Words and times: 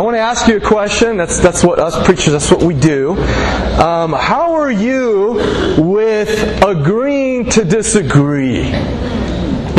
I 0.00 0.02
want 0.02 0.14
to 0.14 0.20
ask 0.20 0.48
you 0.48 0.56
a 0.56 0.60
question. 0.60 1.18
That's, 1.18 1.40
that's 1.40 1.62
what 1.62 1.78
us 1.78 2.06
preachers, 2.06 2.32
that's 2.32 2.50
what 2.50 2.62
we 2.62 2.72
do. 2.72 3.10
Um, 3.10 4.14
how 4.14 4.54
are 4.54 4.70
you 4.70 5.34
with 5.76 6.64
agreeing 6.64 7.50
to 7.50 7.66
disagree? 7.66 8.72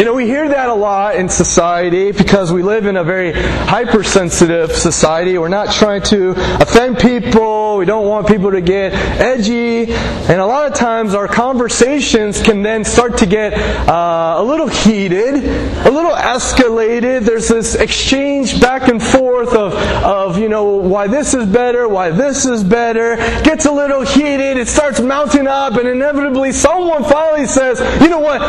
You 0.02 0.06
know, 0.06 0.16
we 0.16 0.26
hear 0.26 0.50
that 0.50 0.68
a 0.68 0.74
lot 0.74 1.16
in 1.16 1.30
society 1.30 2.12
because 2.12 2.52
we 2.52 2.64
live 2.64 2.88
in 2.88 2.98
a 2.98 3.04
very 3.04 3.34
hypersensitive 3.34 4.72
society. 4.72 5.38
We're 5.38 5.48
not 5.48 5.76
trying 5.76 6.02
to 6.06 6.32
offend 6.60 6.98
people. 6.98 7.78
We 7.78 7.86
don't 7.86 8.08
want 8.08 8.26
people 8.26 8.50
to 8.50 8.62
get 8.62 8.94
edgy. 8.94 9.94
And 9.94 10.42
a 10.42 10.46
lot 10.48 10.72
of 10.72 10.74
times 10.76 11.14
our 11.14 11.28
conversations 11.28 12.42
can 12.42 12.64
then 12.64 12.84
start 12.84 13.20
to 13.20 13.28
get 13.28 13.54
uh, 13.54 14.38
a 14.40 14.44
little 14.44 14.68
heated, 14.68 15.36
a 15.36 15.92
little 15.92 16.16
escalated. 16.16 17.22
There's 17.22 17.48
this 17.48 17.76
exchange 17.76 18.60
back 18.60 18.88
and 18.88 19.00
forth 19.00 19.54
of, 19.54 19.76
of, 19.76 20.40
you 20.40 20.50
know, 20.50 20.78
why 20.78 21.06
this 21.06 21.36
is 21.36 21.46
better, 21.46 21.88
why 21.88 22.10
this 22.10 22.48
is 22.48 22.64
better. 22.64 23.18
Gets 23.44 23.68
a 23.68 23.72
little 23.72 24.02
heated. 24.02 24.58
It 24.58 24.68
starts 24.68 25.00
mounting 25.00 25.46
up 25.46 25.76
and 25.76 25.88
inevitably 25.88 26.54
someone 26.54 27.04
finally 27.04 27.46
says, 27.46 27.80
you 28.02 28.10
know 28.10 28.20
what? 28.20 28.42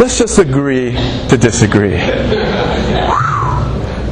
Let's 0.00 0.18
just 0.18 0.40
agree 0.40 0.87
to 1.28 1.36
disagree. 1.36 1.98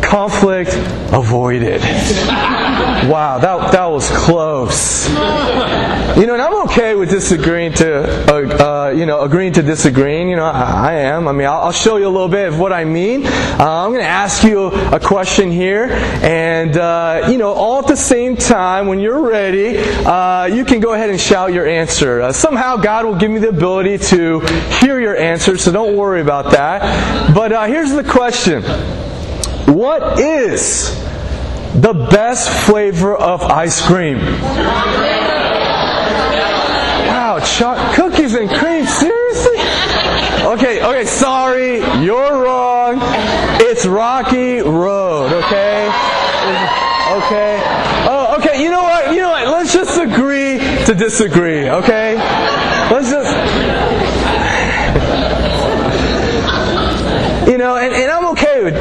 Conflict 0.02 0.72
avoided. 1.12 1.82
Wow, 3.10 3.38
that, 3.38 3.72
that 3.72 3.86
was 3.86 4.10
close. 4.10 5.08
You 5.08 6.26
know, 6.26 6.32
and 6.32 6.42
I'm 6.42 6.62
okay 6.66 6.94
with 6.94 7.10
disagreeing 7.10 7.72
to, 7.74 8.02
uh, 8.28 8.88
uh, 8.88 8.90
you 8.90 9.06
know, 9.06 9.20
agreeing 9.20 9.52
to 9.54 9.62
disagreeing. 9.62 10.28
You 10.28 10.36
know, 10.36 10.44
I, 10.44 10.90
I 10.90 10.92
am. 10.94 11.28
I 11.28 11.32
mean, 11.32 11.46
I'll, 11.46 11.60
I'll, 11.60 11.72
show 11.72 11.98
you 11.98 12.06
a 12.06 12.10
little 12.10 12.28
bit 12.28 12.48
of 12.48 12.58
what 12.58 12.72
I 12.72 12.84
mean. 12.84 13.26
Uh, 13.26 13.84
I'm 13.84 13.90
going 13.90 14.02
to 14.02 14.08
ask 14.08 14.42
you 14.42 14.66
a 14.66 14.98
question 14.98 15.50
here, 15.50 15.88
and 16.22 16.76
uh, 16.76 17.28
you 17.30 17.38
know, 17.38 17.52
all 17.52 17.80
at 17.80 17.86
the 17.86 17.96
same 17.96 18.36
time, 18.36 18.86
when 18.86 18.98
you're 18.98 19.20
ready, 19.20 19.78
uh, 19.78 20.46
you 20.46 20.64
can 20.64 20.80
go 20.80 20.94
ahead 20.94 21.10
and 21.10 21.20
shout 21.20 21.52
your 21.52 21.66
answer. 21.66 22.22
Uh, 22.22 22.32
somehow, 22.32 22.76
God 22.76 23.04
will 23.04 23.16
give 23.16 23.30
me 23.30 23.38
the 23.38 23.50
ability 23.50 23.98
to 24.08 24.40
hear 24.80 24.98
your 25.00 25.16
answer, 25.16 25.56
so 25.58 25.70
don't 25.70 25.96
worry 25.96 26.22
about 26.22 26.52
that. 26.52 27.34
But 27.34 27.52
here's 27.68 27.92
the 27.92 28.04
question. 28.04 28.62
What 29.72 30.18
is 30.18 31.06
the 31.74 31.92
best 32.10 32.48
flavor 32.66 33.16
of 33.16 33.42
ice 33.42 33.84
cream? 33.86 34.18
Wow, 37.06 37.40
ch- 37.40 37.94
cookies 37.94 38.34
and 38.34 38.48
cream, 38.50 38.86
seriously? 38.86 39.58
Okay, 40.46 40.82
okay, 40.84 41.04
sorry, 41.04 41.78
you're 42.02 42.44
wrong. 42.44 42.98
It's 43.60 43.84
Rocky 43.86 44.60
Road, 44.60 45.32
okay? 45.32 45.90
Okay. 47.16 47.60
Oh, 48.08 48.36
okay, 48.38 48.62
you 48.62 48.70
know 48.70 48.82
what? 48.82 49.12
You 49.12 49.22
know 49.22 49.30
what? 49.30 49.48
Let's 49.48 49.72
just 49.72 49.98
agree 49.98 50.58
to 50.86 50.94
disagree, 50.94 51.68
okay? 51.68 52.05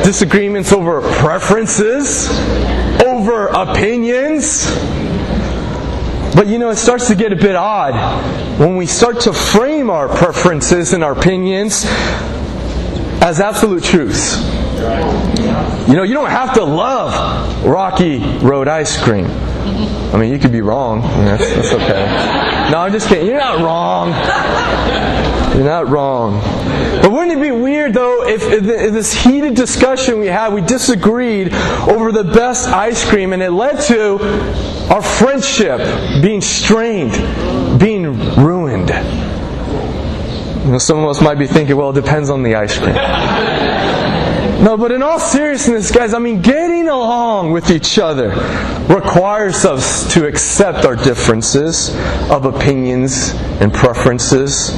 Disagreements 0.05 0.71
over 0.71 1.01
preferences, 1.01 2.29
over 3.01 3.47
opinions. 3.47 4.69
But 6.35 6.47
you 6.47 6.59
know, 6.59 6.69
it 6.69 6.75
starts 6.75 7.07
to 7.07 7.15
get 7.15 7.33
a 7.33 7.35
bit 7.35 7.55
odd 7.55 7.95
when 8.59 8.77
we 8.77 8.85
start 8.85 9.21
to 9.21 9.33
frame 9.33 9.89
our 9.89 10.07
preferences 10.07 10.93
and 10.93 11.03
our 11.03 11.13
opinions 11.13 11.85
as 13.21 13.39
absolute 13.39 13.83
truths. 13.83 14.37
You 15.87 15.95
know, 15.95 16.03
you 16.03 16.13
don't 16.13 16.29
have 16.29 16.53
to 16.53 16.63
love 16.63 17.65
Rocky 17.65 18.19
Road 18.39 18.67
ice 18.67 19.01
cream. 19.01 19.25
I 19.25 20.17
mean, 20.17 20.31
you 20.31 20.37
could 20.37 20.51
be 20.51 20.61
wrong. 20.61 21.01
That's, 21.01 21.49
that's 21.55 21.73
okay. 21.73 22.69
No, 22.71 22.79
I'm 22.79 22.91
just 22.91 23.07
kidding. 23.07 23.25
You're 23.25 23.39
not 23.39 23.59
wrong. 23.59 24.09
You're 25.55 25.65
not 25.65 25.87
wrong. 25.89 26.41
But 27.01 27.11
wouldn't 27.11 27.37
it 27.37 27.41
be 27.41 27.51
weird, 27.51 27.93
though, 27.93 28.27
if, 28.27 28.43
if 28.43 28.63
this 28.63 29.13
heated 29.13 29.55
discussion 29.55 30.19
we 30.19 30.27
had, 30.27 30.53
we 30.53 30.61
disagreed 30.61 31.53
over 31.53 32.11
the 32.11 32.23
best 32.23 32.67
ice 32.67 33.07
cream, 33.07 33.33
and 33.33 33.43
it 33.43 33.51
led 33.51 33.81
to 33.87 34.19
our 34.91 35.01
friendship 35.01 35.79
being 36.21 36.41
strained, 36.41 37.11
being 37.79 38.03
ruined? 38.35 38.89
You 40.65 40.71
know, 40.71 40.77
some 40.79 40.99
of 40.99 41.09
us 41.09 41.21
might 41.21 41.37
be 41.37 41.47
thinking, 41.47 41.77
well, 41.77 41.91
it 41.91 42.01
depends 42.01 42.29
on 42.29 42.41
the 42.41 42.55
ice 42.55 42.77
cream. 42.77 42.95
No, 44.63 44.77
but 44.77 44.91
in 44.91 45.03
all 45.03 45.19
seriousness, 45.19 45.91
guys, 45.91 46.13
I 46.13 46.19
mean, 46.19 46.41
getting 46.41 46.87
along 46.87 47.51
with 47.51 47.69
each 47.69 47.99
other 47.99 48.29
requires 48.87 49.65
us 49.65 50.11
to 50.13 50.25
accept 50.25 50.85
our 50.85 50.95
differences 50.95 51.95
of 52.31 52.45
opinions 52.45 53.31
and 53.61 53.71
preferences. 53.71 54.71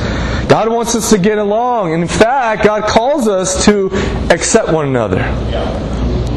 God 0.47 0.69
wants 0.69 0.96
us 0.96 1.09
to 1.09 1.18
get 1.18 1.38
along. 1.38 1.94
And 1.94 2.02
in 2.02 2.09
fact, 2.09 2.63
God 2.63 2.84
calls 2.84 3.28
us 3.28 3.66
to 3.66 3.90
accept 4.31 4.72
one 4.72 4.88
another. 4.88 5.19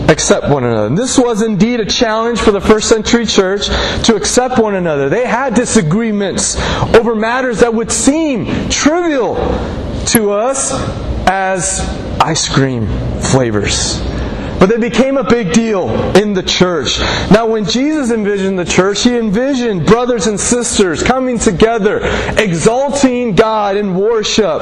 Accept 0.09 0.49
one 0.49 0.65
another. 0.65 0.89
And 0.89 0.99
this 0.99 1.17
was 1.17 1.43
indeed 1.43 1.79
a 1.79 1.87
challenge 1.87 2.41
for 2.41 2.51
the 2.51 2.61
first 2.61 2.89
century 2.89 3.27
church 3.27 3.67
to 4.07 4.17
accept 4.17 4.59
one 4.59 4.75
another. 4.75 5.09
They 5.09 5.25
had 5.25 5.55
disagreements 5.55 6.57
over 6.97 7.15
matters 7.15 7.61
that 7.61 7.73
would 7.73 7.93
seem 7.93 8.69
trivial 8.69 9.37
to 10.07 10.33
us 10.33 10.73
as 11.29 11.81
ice 12.21 12.49
cream 12.49 12.89
flavors. 13.21 14.10
But 14.61 14.69
they 14.69 14.77
became 14.77 15.17
a 15.17 15.25
big 15.25 15.55
deal 15.55 15.89
in 16.15 16.35
the 16.35 16.43
church. 16.43 17.01
Now, 17.31 17.47
when 17.47 17.65
Jesus 17.65 18.11
envisioned 18.11 18.59
the 18.59 18.67
church, 18.67 19.05
he 19.05 19.17
envisioned 19.17 19.87
brothers 19.87 20.27
and 20.27 20.39
sisters 20.39 21.03
coming 21.03 21.39
together, 21.39 22.01
exalting 22.37 23.35
God 23.35 23.79
in 23.79 23.95
worship, 23.95 24.61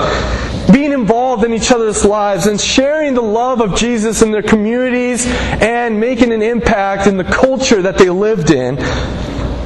being 0.73 0.93
involved 0.93 1.43
in 1.43 1.53
each 1.53 1.73
other's 1.73 2.05
lives, 2.05 2.47
and 2.47 2.61
sharing 2.61 3.15
the 3.15 3.23
love 3.23 3.61
of 3.61 3.75
Jesus 3.75 4.23
in 4.23 4.31
their 4.31 4.41
communities 4.41 5.27
and 5.27 5.99
making 5.99 6.33
an 6.33 6.43
impact 6.43 7.09
in 7.09 7.17
the 7.17 7.25
culture 7.25 7.83
that 7.83 7.99
they 7.99 8.09
lived 8.09 8.53
in. 8.53 8.77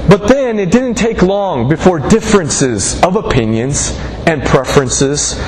But 0.09 0.29
then 0.29 0.59
it 0.59 0.71
didn't 0.71 0.95
take 0.95 1.21
long 1.21 1.69
before 1.69 1.99
differences 1.99 3.03
of 3.03 3.17
opinions 3.17 3.91
and 4.27 4.43
preferences 4.43 5.39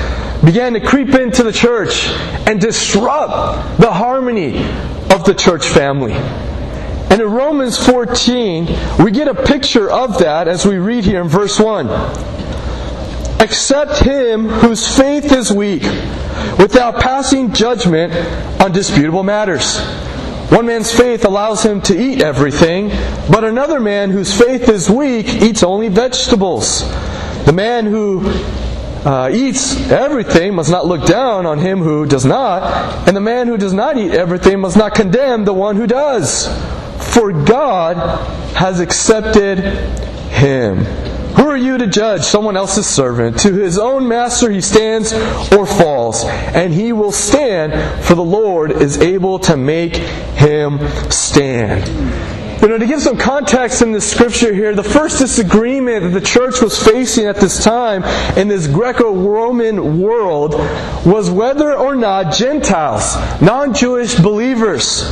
began 0.45 0.73
to 0.73 0.79
creep 0.79 1.09
into 1.09 1.43
the 1.43 1.51
church 1.51 2.05
and 2.47 2.61
disrupt 2.61 3.79
the 3.79 3.91
harmony 3.91 4.57
of 5.11 5.23
the 5.25 5.33
church 5.33 5.67
family. 5.67 6.13
And 6.13 7.21
in 7.21 7.31
Romans 7.31 7.83
14, 7.83 8.67
we 9.03 9.11
get 9.11 9.27
a 9.27 9.33
picture 9.33 9.89
of 9.89 10.19
that 10.19 10.47
as 10.47 10.65
we 10.65 10.77
read 10.77 11.03
here 11.03 11.21
in 11.21 11.27
verse 11.27 11.59
1. 11.59 11.87
Accept 13.41 13.99
him 13.99 14.47
whose 14.47 14.97
faith 14.97 15.31
is 15.31 15.51
weak, 15.51 15.83
without 16.59 16.99
passing 16.99 17.53
judgment 17.53 18.13
on 18.61 18.71
disputable 18.71 19.23
matters. 19.23 19.79
One 20.51 20.67
man's 20.67 20.91
faith 20.91 21.25
allows 21.25 21.63
him 21.63 21.81
to 21.83 21.99
eat 21.99 22.21
everything, 22.21 22.89
but 23.31 23.43
another 23.43 23.79
man 23.79 24.11
whose 24.11 24.37
faith 24.37 24.69
is 24.69 24.89
weak 24.89 25.27
eats 25.27 25.63
only 25.63 25.89
vegetables. 25.89 26.81
The 27.45 27.53
man 27.53 27.85
who 27.85 28.21
uh, 29.05 29.29
eats 29.31 29.89
everything 29.91 30.55
must 30.55 30.71
not 30.71 30.85
look 30.85 31.05
down 31.05 31.45
on 31.45 31.59
him 31.59 31.79
who 31.79 32.05
does 32.05 32.25
not, 32.25 33.07
and 33.07 33.15
the 33.15 33.21
man 33.21 33.47
who 33.47 33.57
does 33.57 33.73
not 33.73 33.97
eat 33.97 34.11
everything 34.11 34.59
must 34.59 34.75
not 34.75 34.95
condemn 34.95 35.45
the 35.45 35.53
one 35.53 35.75
who 35.75 35.85
does. 35.85 36.47
For 37.13 37.31
God 37.31 37.97
has 38.55 38.79
accepted 38.79 39.59
him. 40.29 40.79
Who 41.35 41.47
are 41.47 41.57
you 41.57 41.77
to 41.77 41.87
judge 41.87 42.23
someone 42.23 42.57
else's 42.57 42.87
servant? 42.87 43.39
To 43.41 43.53
his 43.53 43.77
own 43.77 44.07
master 44.07 44.49
he 44.49 44.61
stands 44.61 45.13
or 45.53 45.65
falls, 45.65 46.23
and 46.25 46.73
he 46.73 46.93
will 46.93 47.11
stand, 47.11 48.03
for 48.05 48.15
the 48.15 48.23
Lord 48.23 48.71
is 48.71 48.97
able 48.97 49.39
to 49.39 49.57
make 49.57 49.97
him 49.97 50.79
stand. 51.11 52.34
You 52.65 52.71
know, 52.71 52.79
to 52.79 52.87
give 52.87 52.99
some 52.99 53.15
context 53.15 53.83
in 53.83 53.91
this 53.91 54.09
scripture 54.09 54.51
here, 54.51 54.73
the 54.73 54.81
first 54.81 55.19
disagreement 55.19 56.01
that 56.01 56.19
the 56.19 56.25
church 56.25 56.61
was 56.63 56.83
facing 56.83 57.27
at 57.27 57.35
this 57.35 57.63
time 57.63 58.03
in 58.35 58.47
this 58.47 58.65
Greco 58.65 59.13
Roman 59.13 60.01
world 60.01 60.55
was 61.05 61.29
whether 61.29 61.75
or 61.75 61.93
not 61.93 62.33
Gentiles, 62.33 63.17
non 63.39 63.75
Jewish 63.75 64.15
believers, 64.15 65.03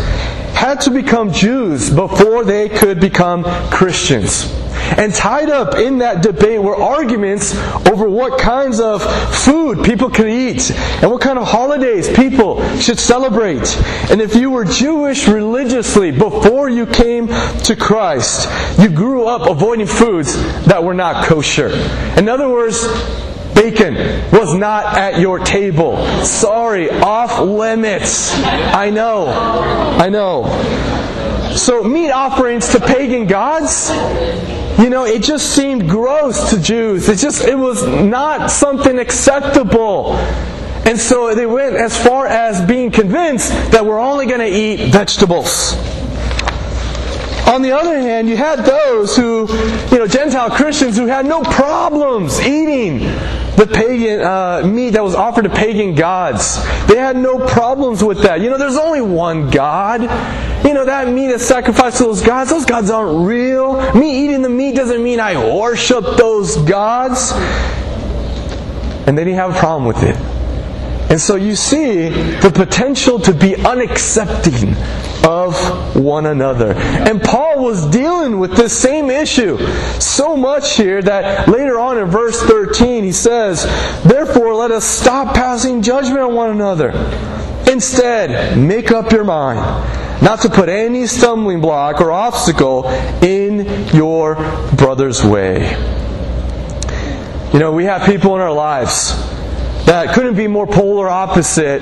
had 0.53 0.81
to 0.81 0.91
become 0.91 1.31
Jews 1.31 1.89
before 1.89 2.43
they 2.43 2.69
could 2.69 2.99
become 2.99 3.43
Christians. 3.69 4.51
And 4.97 5.13
tied 5.13 5.49
up 5.49 5.75
in 5.75 5.99
that 5.99 6.21
debate 6.21 6.61
were 6.61 6.75
arguments 6.75 7.55
over 7.89 8.07
what 8.07 8.39
kinds 8.39 8.79
of 8.79 9.01
food 9.33 9.83
people 9.83 10.09
could 10.09 10.27
eat 10.27 10.69
and 11.01 11.09
what 11.09 11.21
kind 11.21 11.39
of 11.39 11.47
holidays 11.47 12.09
people 12.15 12.61
should 12.77 12.99
celebrate. 12.99 13.75
And 14.11 14.21
if 14.21 14.35
you 14.35 14.51
were 14.51 14.65
Jewish 14.65 15.27
religiously 15.27 16.11
before 16.11 16.69
you 16.69 16.85
came 16.85 17.27
to 17.27 17.75
Christ, 17.75 18.49
you 18.79 18.89
grew 18.89 19.25
up 19.25 19.49
avoiding 19.49 19.87
foods 19.87 20.35
that 20.65 20.83
were 20.83 20.93
not 20.93 21.25
kosher. 21.25 21.69
In 22.17 22.29
other 22.29 22.49
words, 22.49 22.83
bacon 23.53 23.95
was 24.31 24.53
not 24.53 24.97
at 24.97 25.19
your 25.19 25.39
table. 25.39 25.97
Sorry, 26.23 26.89
off 26.89 27.39
limits. 27.39 28.33
I 28.33 28.89
know. 28.89 29.27
I 29.27 30.09
know. 30.09 30.45
So, 31.55 31.83
meat 31.83 32.11
offerings 32.11 32.69
to 32.69 32.79
pagan 32.79 33.27
gods, 33.27 33.89
you 34.79 34.89
know, 34.89 35.05
it 35.05 35.21
just 35.21 35.55
seemed 35.55 35.87
gross 35.87 36.49
to 36.49 36.59
Jews. 36.59 37.07
It 37.09 37.17
just, 37.17 37.45
it 37.45 37.55
was 37.55 37.85
not 37.85 38.49
something 38.49 38.97
acceptable. 38.97 40.13
And 40.85 40.99
so 40.99 41.33
they 41.33 41.45
went 41.45 41.75
as 41.75 41.97
far 41.97 42.27
as 42.27 42.59
being 42.65 42.91
convinced 42.91 43.49
that 43.71 43.85
we're 43.85 43.99
only 43.99 44.25
going 44.25 44.39
to 44.39 44.47
eat 44.47 44.91
vegetables. 44.91 45.75
On 47.47 47.61
the 47.61 47.71
other 47.71 47.99
hand, 47.99 48.29
you 48.29 48.37
had 48.37 48.59
those 48.59 49.15
who, 49.15 49.47
you 49.91 49.99
know, 49.99 50.07
Gentile 50.07 50.49
Christians 50.49 50.97
who 50.97 51.07
had 51.07 51.25
no 51.25 51.43
problems 51.43 52.39
eating 52.41 52.99
the 53.57 53.69
pagan 53.71 54.21
uh, 54.21 54.61
meat 54.65 54.91
that 54.91 55.03
was 55.03 55.13
offered 55.13 55.43
to 55.43 55.49
pagan 55.49 55.93
gods. 55.93 56.63
They 56.87 56.97
had 56.97 57.15
no 57.17 57.45
problems 57.45 58.03
with 58.03 58.23
that. 58.23 58.41
You 58.41 58.49
know, 58.49 58.57
there's 58.57 58.77
only 58.77 59.01
one 59.01 59.49
God. 59.49 60.01
You 60.65 60.73
know, 60.73 60.85
that 60.85 61.09
meat 61.09 61.27
is 61.27 61.45
sacrificed 61.45 61.97
to 61.97 62.05
those 62.05 62.21
gods. 62.21 62.49
Those 62.49 62.65
gods 62.65 62.89
aren't 62.89 63.27
real. 63.27 63.93
Me 63.93 64.23
eating 64.23 64.41
the 64.41 64.49
meat 64.49 64.75
doesn't 64.75 65.03
mean 65.03 65.19
I 65.19 65.37
worship 65.55 66.03
those 66.17 66.57
gods. 66.57 67.33
And 69.05 69.17
they 69.17 69.25
didn't 69.25 69.35
have 69.35 69.55
a 69.55 69.59
problem 69.59 69.85
with 69.85 70.01
it. 70.01 70.32
And 71.13 71.21
so 71.21 71.35
you 71.35 71.55
see 71.55 72.09
the 72.09 72.49
potential 72.51 73.19
to 73.19 73.33
be 73.33 73.51
unaccepting 73.51 74.75
of 75.23 75.95
one 75.95 76.25
another. 76.25 76.73
And 76.73 77.21
Paul 77.21 77.63
was 77.63 77.85
dealing 77.91 78.39
with 78.39 78.55
this 78.55 78.75
same 78.75 79.11
issue 79.11 79.59
so 79.99 80.35
much 80.35 80.75
here 80.75 81.03
that 81.03 81.47
later 81.47 81.77
on 81.77 81.99
in 81.99 82.07
verse 82.07 82.41
13 82.41 83.03
he 83.03 83.11
says, 83.11 83.61
Therefore 84.03 84.55
let 84.55 84.71
us 84.71 84.85
stop 84.85 85.35
passing 85.35 85.83
judgment 85.83 86.17
on 86.17 86.33
one 86.33 86.49
another. 86.49 86.89
Instead, 87.71 88.57
make 88.57 88.89
up 88.89 89.11
your 89.11 89.23
mind 89.23 89.59
not 90.23 90.41
to 90.41 90.49
put 90.49 90.67
any 90.67 91.05
stumbling 91.05 91.61
block 91.61 92.01
or 92.01 92.11
obstacle 92.11 92.89
in 93.21 93.87
your 93.95 94.33
brother's 94.77 95.23
way. 95.23 95.69
You 97.53 97.59
know, 97.59 97.71
we 97.71 97.83
have 97.83 98.03
people 98.07 98.33
in 98.33 98.41
our 98.41 98.51
lives 98.51 99.31
that 99.85 100.13
couldn't 100.13 100.35
be 100.35 100.47
more 100.47 100.67
polar 100.67 101.09
opposite 101.09 101.81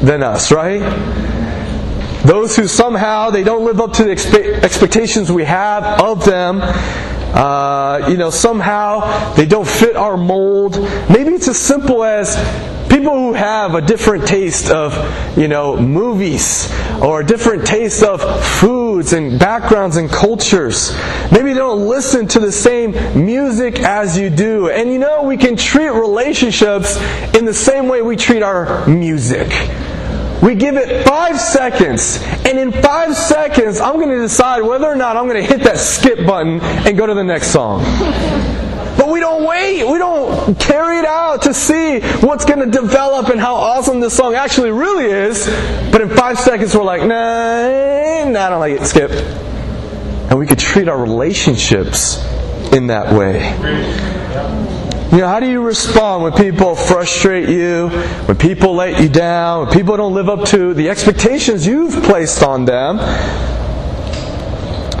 than 0.00 0.22
us, 0.22 0.50
right? 0.50 0.80
Those 2.24 2.56
who 2.56 2.68
somehow 2.68 3.30
they 3.30 3.42
don't 3.42 3.64
live 3.64 3.80
up 3.80 3.94
to 3.94 4.04
the 4.04 4.10
expe- 4.10 4.62
expectations 4.62 5.30
we 5.30 5.44
have 5.44 6.00
of 6.00 6.24
them. 6.24 6.60
Uh, 6.62 8.06
you 8.08 8.16
know, 8.16 8.30
somehow 8.30 9.34
they 9.34 9.46
don't 9.46 9.66
fit 9.66 9.96
our 9.96 10.16
mold. 10.16 10.78
Maybe 11.10 11.32
it's 11.32 11.48
as 11.48 11.58
simple 11.58 12.04
as 12.04 12.36
people 12.88 13.14
who 13.14 13.32
have 13.32 13.74
a 13.74 13.80
different 13.80 14.26
taste 14.26 14.70
of, 14.70 14.94
you 15.36 15.48
know, 15.48 15.76
movies 15.76 16.70
or 17.00 17.22
a 17.22 17.26
different 17.26 17.66
taste 17.66 18.02
of 18.02 18.20
and 19.10 19.40
backgrounds 19.40 19.96
and 19.96 20.08
cultures. 20.08 20.96
Maybe 21.32 21.52
don't 21.54 21.88
listen 21.88 22.28
to 22.28 22.38
the 22.38 22.52
same 22.52 22.92
music 23.26 23.80
as 23.80 24.16
you 24.16 24.30
do. 24.30 24.70
And 24.70 24.88
you 24.92 25.00
know, 25.00 25.24
we 25.24 25.36
can 25.36 25.56
treat 25.56 25.88
relationships 25.88 26.96
in 27.34 27.44
the 27.44 27.52
same 27.52 27.88
way 27.88 28.00
we 28.00 28.14
treat 28.14 28.44
our 28.44 28.86
music. 28.86 29.48
We 30.40 30.54
give 30.54 30.76
it 30.76 31.04
five 31.06 31.40
seconds, 31.40 32.20
and 32.44 32.58
in 32.58 32.72
five 32.72 33.16
seconds, 33.16 33.80
I'm 33.80 33.94
going 33.94 34.08
to 34.08 34.20
decide 34.20 34.62
whether 34.62 34.86
or 34.86 34.96
not 34.96 35.16
I'm 35.16 35.28
going 35.28 35.40
to 35.40 35.48
hit 35.48 35.64
that 35.64 35.78
skip 35.78 36.26
button 36.26 36.60
and 36.60 36.96
go 36.96 37.06
to 37.06 37.14
the 37.14 37.24
next 37.24 37.48
song. 37.48 37.82
But 39.02 39.10
we 39.10 39.18
don't 39.18 39.44
wait. 39.44 39.82
We 39.82 39.98
don't 39.98 40.56
carry 40.60 41.00
it 41.00 41.04
out 41.04 41.42
to 41.42 41.52
see 41.52 41.98
what's 42.24 42.44
going 42.44 42.60
to 42.60 42.70
develop 42.70 43.30
and 43.30 43.40
how 43.40 43.56
awesome 43.56 43.98
this 43.98 44.16
song 44.16 44.36
actually 44.36 44.70
really 44.70 45.06
is. 45.06 45.44
But 45.90 46.02
in 46.02 46.08
five 46.08 46.38
seconds, 46.38 46.72
we're 46.72 46.84
like, 46.84 47.00
nah, 47.00 48.30
nah 48.30 48.46
I 48.46 48.50
don't 48.50 48.60
like 48.60 48.80
it. 48.80 48.86
Skip. 48.86 49.10
And 49.10 50.38
we 50.38 50.46
could 50.46 50.60
treat 50.60 50.86
our 50.86 51.02
relationships 51.02 52.24
in 52.72 52.86
that 52.86 53.12
way. 53.12 53.50
You 55.10 55.18
know, 55.18 55.26
how 55.26 55.40
do 55.40 55.48
you 55.50 55.62
respond 55.62 56.22
when 56.22 56.34
people 56.34 56.76
frustrate 56.76 57.48
you, 57.48 57.88
when 57.88 58.38
people 58.38 58.72
let 58.72 59.02
you 59.02 59.08
down, 59.08 59.66
when 59.66 59.74
people 59.74 59.96
don't 59.96 60.14
live 60.14 60.28
up 60.28 60.44
to 60.50 60.74
the 60.74 60.90
expectations 60.90 61.66
you've 61.66 62.04
placed 62.04 62.44
on 62.44 62.66
them? 62.66 62.98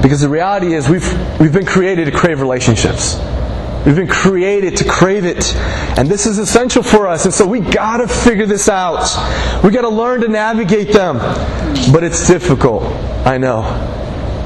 Because 0.02 0.20
the 0.20 0.28
reality 0.28 0.74
is 0.74 0.88
we've, 0.88 1.38
we've 1.38 1.52
been 1.52 1.66
created 1.66 2.06
to 2.06 2.10
crave 2.10 2.40
relationships. 2.40 3.16
We've 3.84 3.96
been 3.96 4.06
created 4.06 4.76
to 4.76 4.84
crave 4.84 5.24
it. 5.24 5.54
And 5.98 6.08
this 6.08 6.26
is 6.26 6.38
essential 6.38 6.82
for 6.82 7.08
us. 7.08 7.24
And 7.24 7.34
so 7.34 7.46
we 7.46 7.60
gotta 7.60 8.06
figure 8.06 8.46
this 8.46 8.68
out. 8.68 9.02
We 9.64 9.70
gotta 9.70 9.88
learn 9.88 10.20
to 10.20 10.28
navigate 10.28 10.92
them. 10.92 11.18
But 11.92 12.04
it's 12.04 12.28
difficult. 12.28 12.84
I 13.26 13.38
know. 13.38 13.62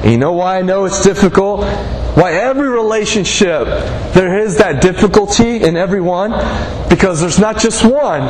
And 0.01 0.11
you 0.11 0.17
know 0.17 0.33
why 0.33 0.57
I 0.57 0.61
know 0.63 0.85
it's 0.85 1.03
difficult? 1.03 1.61
Why 2.17 2.33
every 2.33 2.67
relationship, 2.67 3.65
there 4.13 4.39
is 4.39 4.57
that 4.57 4.81
difficulty 4.81 5.61
in 5.61 5.77
every 5.77 6.01
one? 6.01 6.31
Because 6.89 7.21
there's 7.21 7.37
not 7.37 7.59
just 7.59 7.85
one, 7.85 8.21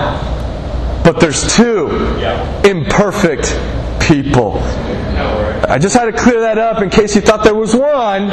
but 1.03 1.21
there's 1.21 1.55
two 1.55 1.87
imperfect 2.65 3.57
people. 4.01 4.59
I 5.69 5.77
just 5.79 5.95
had 5.95 6.05
to 6.05 6.11
clear 6.11 6.41
that 6.41 6.57
up 6.57 6.81
in 6.81 6.89
case 6.89 7.15
you 7.15 7.21
thought 7.21 7.45
there 7.45 7.55
was 7.55 7.73
one. 7.73 8.29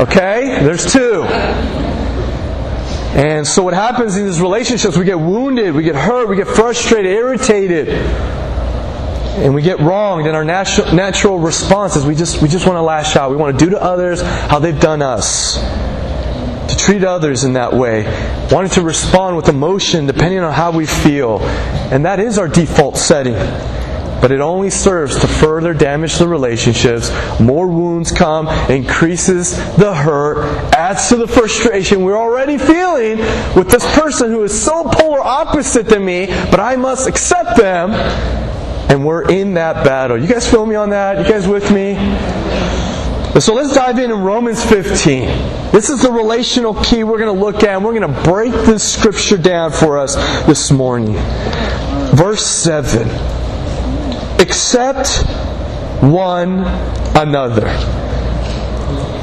Okay? 0.00 0.58
There's 0.62 0.92
two. 0.92 1.24
And 3.14 3.46
so 3.46 3.62
what 3.62 3.74
happens 3.74 4.16
in 4.16 4.26
these 4.26 4.40
relationships, 4.40 4.96
we 4.96 5.04
get 5.04 5.18
wounded, 5.18 5.74
we 5.74 5.84
get 5.84 5.94
hurt, 5.94 6.28
we 6.28 6.36
get 6.36 6.48
frustrated, 6.48 7.12
irritated 7.12 7.88
and 9.34 9.52
we 9.52 9.62
get 9.62 9.80
wrong, 9.80 10.22
then 10.22 10.36
our 10.36 10.44
natural, 10.44 10.94
natural 10.94 11.38
response 11.38 11.96
is 11.96 12.06
we 12.06 12.14
just, 12.14 12.40
we 12.40 12.48
just 12.48 12.66
want 12.66 12.76
to 12.76 12.82
lash 12.82 13.16
out. 13.16 13.32
We 13.32 13.36
want 13.36 13.58
to 13.58 13.64
do 13.64 13.70
to 13.72 13.82
others 13.82 14.22
how 14.22 14.60
they've 14.60 14.78
done 14.78 15.02
us. 15.02 15.58
To 16.70 16.76
treat 16.76 17.02
others 17.02 17.42
in 17.42 17.54
that 17.54 17.72
way. 17.72 18.04
Wanting 18.52 18.70
to 18.72 18.82
respond 18.82 19.36
with 19.36 19.48
emotion 19.48 20.06
depending 20.06 20.38
on 20.38 20.52
how 20.52 20.70
we 20.70 20.86
feel. 20.86 21.40
And 21.40 22.04
that 22.04 22.20
is 22.20 22.38
our 22.38 22.46
default 22.46 22.96
setting. 22.96 23.34
But 24.20 24.32
it 24.32 24.40
only 24.40 24.70
serves 24.70 25.18
to 25.20 25.26
further 25.26 25.74
damage 25.74 26.16
the 26.16 26.28
relationships. 26.28 27.10
More 27.40 27.68
wounds 27.68 28.10
come, 28.10 28.48
increases 28.70 29.56
the 29.76 29.94
hurt, 29.94 30.38
adds 30.74 31.08
to 31.08 31.16
the 31.16 31.28
frustration 31.28 32.04
we're 32.04 32.16
already 32.16 32.58
feeling 32.58 33.18
with 33.54 33.68
this 33.70 33.84
person 33.94 34.30
who 34.30 34.42
is 34.44 34.58
so 34.58 34.84
polar 34.84 35.20
opposite 35.20 35.88
to 35.88 36.00
me, 36.00 36.26
but 36.26 36.60
I 36.60 36.76
must 36.76 37.06
accept 37.08 37.56
them 37.56 37.90
and 38.90 39.04
we're 39.04 39.28
in 39.30 39.54
that 39.54 39.84
battle. 39.84 40.16
You 40.16 40.28
guys 40.28 40.48
feel 40.48 40.64
me 40.66 40.74
on 40.74 40.90
that? 40.90 41.18
You 41.18 41.24
guys 41.24 41.48
with 41.48 41.70
me? 41.72 41.94
So 43.40 43.52
let's 43.54 43.74
dive 43.74 43.98
in 43.98 44.12
in 44.12 44.20
Romans 44.20 44.64
15. 44.64 45.26
This 45.72 45.90
is 45.90 46.00
the 46.00 46.12
relational 46.12 46.74
key 46.74 47.02
we're 47.02 47.18
going 47.18 47.34
to 47.34 47.40
look 47.40 47.64
at, 47.64 47.70
and 47.70 47.84
we're 47.84 47.98
going 47.98 48.14
to 48.14 48.22
break 48.22 48.52
this 48.52 48.94
scripture 48.94 49.36
down 49.36 49.72
for 49.72 49.98
us 49.98 50.14
this 50.46 50.70
morning. 50.70 51.16
Verse 52.14 52.46
7 52.46 53.08
Accept 54.40 55.24
one 56.02 56.64
another 57.16 57.68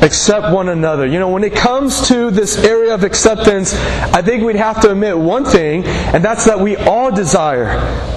accept 0.02 0.52
one 0.52 0.70
another. 0.70 1.06
You 1.06 1.20
know, 1.20 1.30
when 1.30 1.44
it 1.44 1.56
comes 1.56 2.08
to 2.08 2.32
this 2.32 2.58
area 2.64 2.94
of 2.94 3.04
acceptance, 3.04 3.76
I 3.76 4.22
think 4.22 4.44
we'd 4.44 4.56
have 4.56 4.82
to 4.82 4.92
admit 4.92 5.18
one 5.18 5.46
thing, 5.46 5.86
and 5.86 6.26
that's 6.26 6.46
that 6.46 6.60
we 6.60 6.76
all 6.76 7.12
desire 7.12 7.68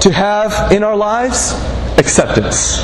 to 0.01 0.11
have 0.11 0.73
in 0.73 0.83
our 0.83 0.97
lives 0.97 1.53
acceptance. 1.99 2.83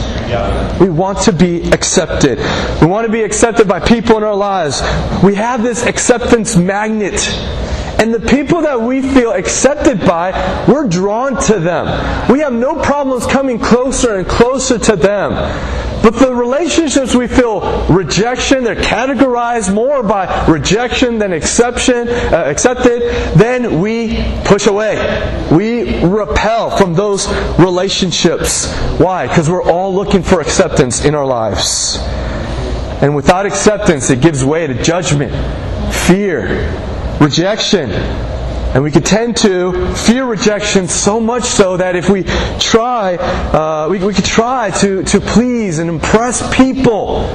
We 0.81 0.89
want 0.89 1.19
to 1.23 1.33
be 1.33 1.63
accepted. 1.73 2.39
We 2.81 2.87
want 2.87 3.07
to 3.07 3.13
be 3.13 3.23
accepted 3.23 3.67
by 3.67 3.81
people 3.81 4.17
in 4.19 4.23
our 4.23 4.37
lives. 4.37 4.81
We 5.23 5.35
have 5.35 5.63
this 5.63 5.85
acceptance 5.85 6.57
magnet. 6.57 7.21
And 8.01 8.15
the 8.15 8.21
people 8.21 8.63
that 8.63 8.81
we 8.81 9.03
feel 9.03 9.33
accepted 9.33 10.01
by, 10.01 10.65
we're 10.67 10.89
drawn 10.89 11.39
to 11.43 11.59
them. 11.59 12.33
We 12.33 12.41
have 12.41 12.55
no 12.55 12.81
problems 12.81 13.27
coming 13.27 13.59
closer 13.59 14.17
and 14.17 14.27
closer 14.27 14.79
to 14.79 14.97
them. 14.97 15.35
But 16.03 16.15
the 16.15 16.35
relationships 16.35 17.15
we 17.15 17.27
feel 17.27 17.61
rejection, 17.89 18.65
they're 18.65 18.75
categorized 18.75 19.75
more 19.75 20.03
by 20.03 20.47
rejection 20.47 21.19
than 21.19 21.35
exception, 21.35 22.09
uh, 22.09 22.45
accepted, 22.47 23.03
then 23.35 23.81
we 23.81 24.25
push 24.47 24.67
away. 24.67 24.97
We 25.53 26.03
repel 26.03 26.71
from 26.71 26.95
those 26.95 27.29
relationships. 27.59 28.75
Why? 28.99 29.27
Because 29.27 29.51
we're 29.51 29.63
all 29.63 29.95
looking 29.95 30.23
for 30.23 30.41
acceptance 30.41 31.05
in 31.05 31.15
our 31.15 31.27
lives. 31.27 31.99
And 33.03 33.15
without 33.15 33.45
acceptance, 33.45 34.09
it 34.09 34.23
gives 34.23 34.43
way 34.43 34.67
to 34.67 34.83
judgment, 34.83 35.33
fear, 35.95 36.90
rejection, 37.21 37.91
and 37.91 38.83
we 38.83 38.91
could 38.91 39.05
tend 39.05 39.37
to 39.39 39.95
fear 39.95 40.25
rejection 40.25 40.89
so 40.89 41.21
much 41.21 41.45
so 41.45 41.77
that 41.77 41.95
if 41.95 42.09
we 42.09 42.25
try, 42.59 43.17
uh, 43.17 43.89
we, 43.91 43.99
we 43.99 44.15
could 44.15 44.25
try 44.25 44.71
to, 44.71 45.03
to 45.05 45.21
please 45.21 45.79
and 45.79 45.91
impress 45.91 46.43
people 46.57 47.29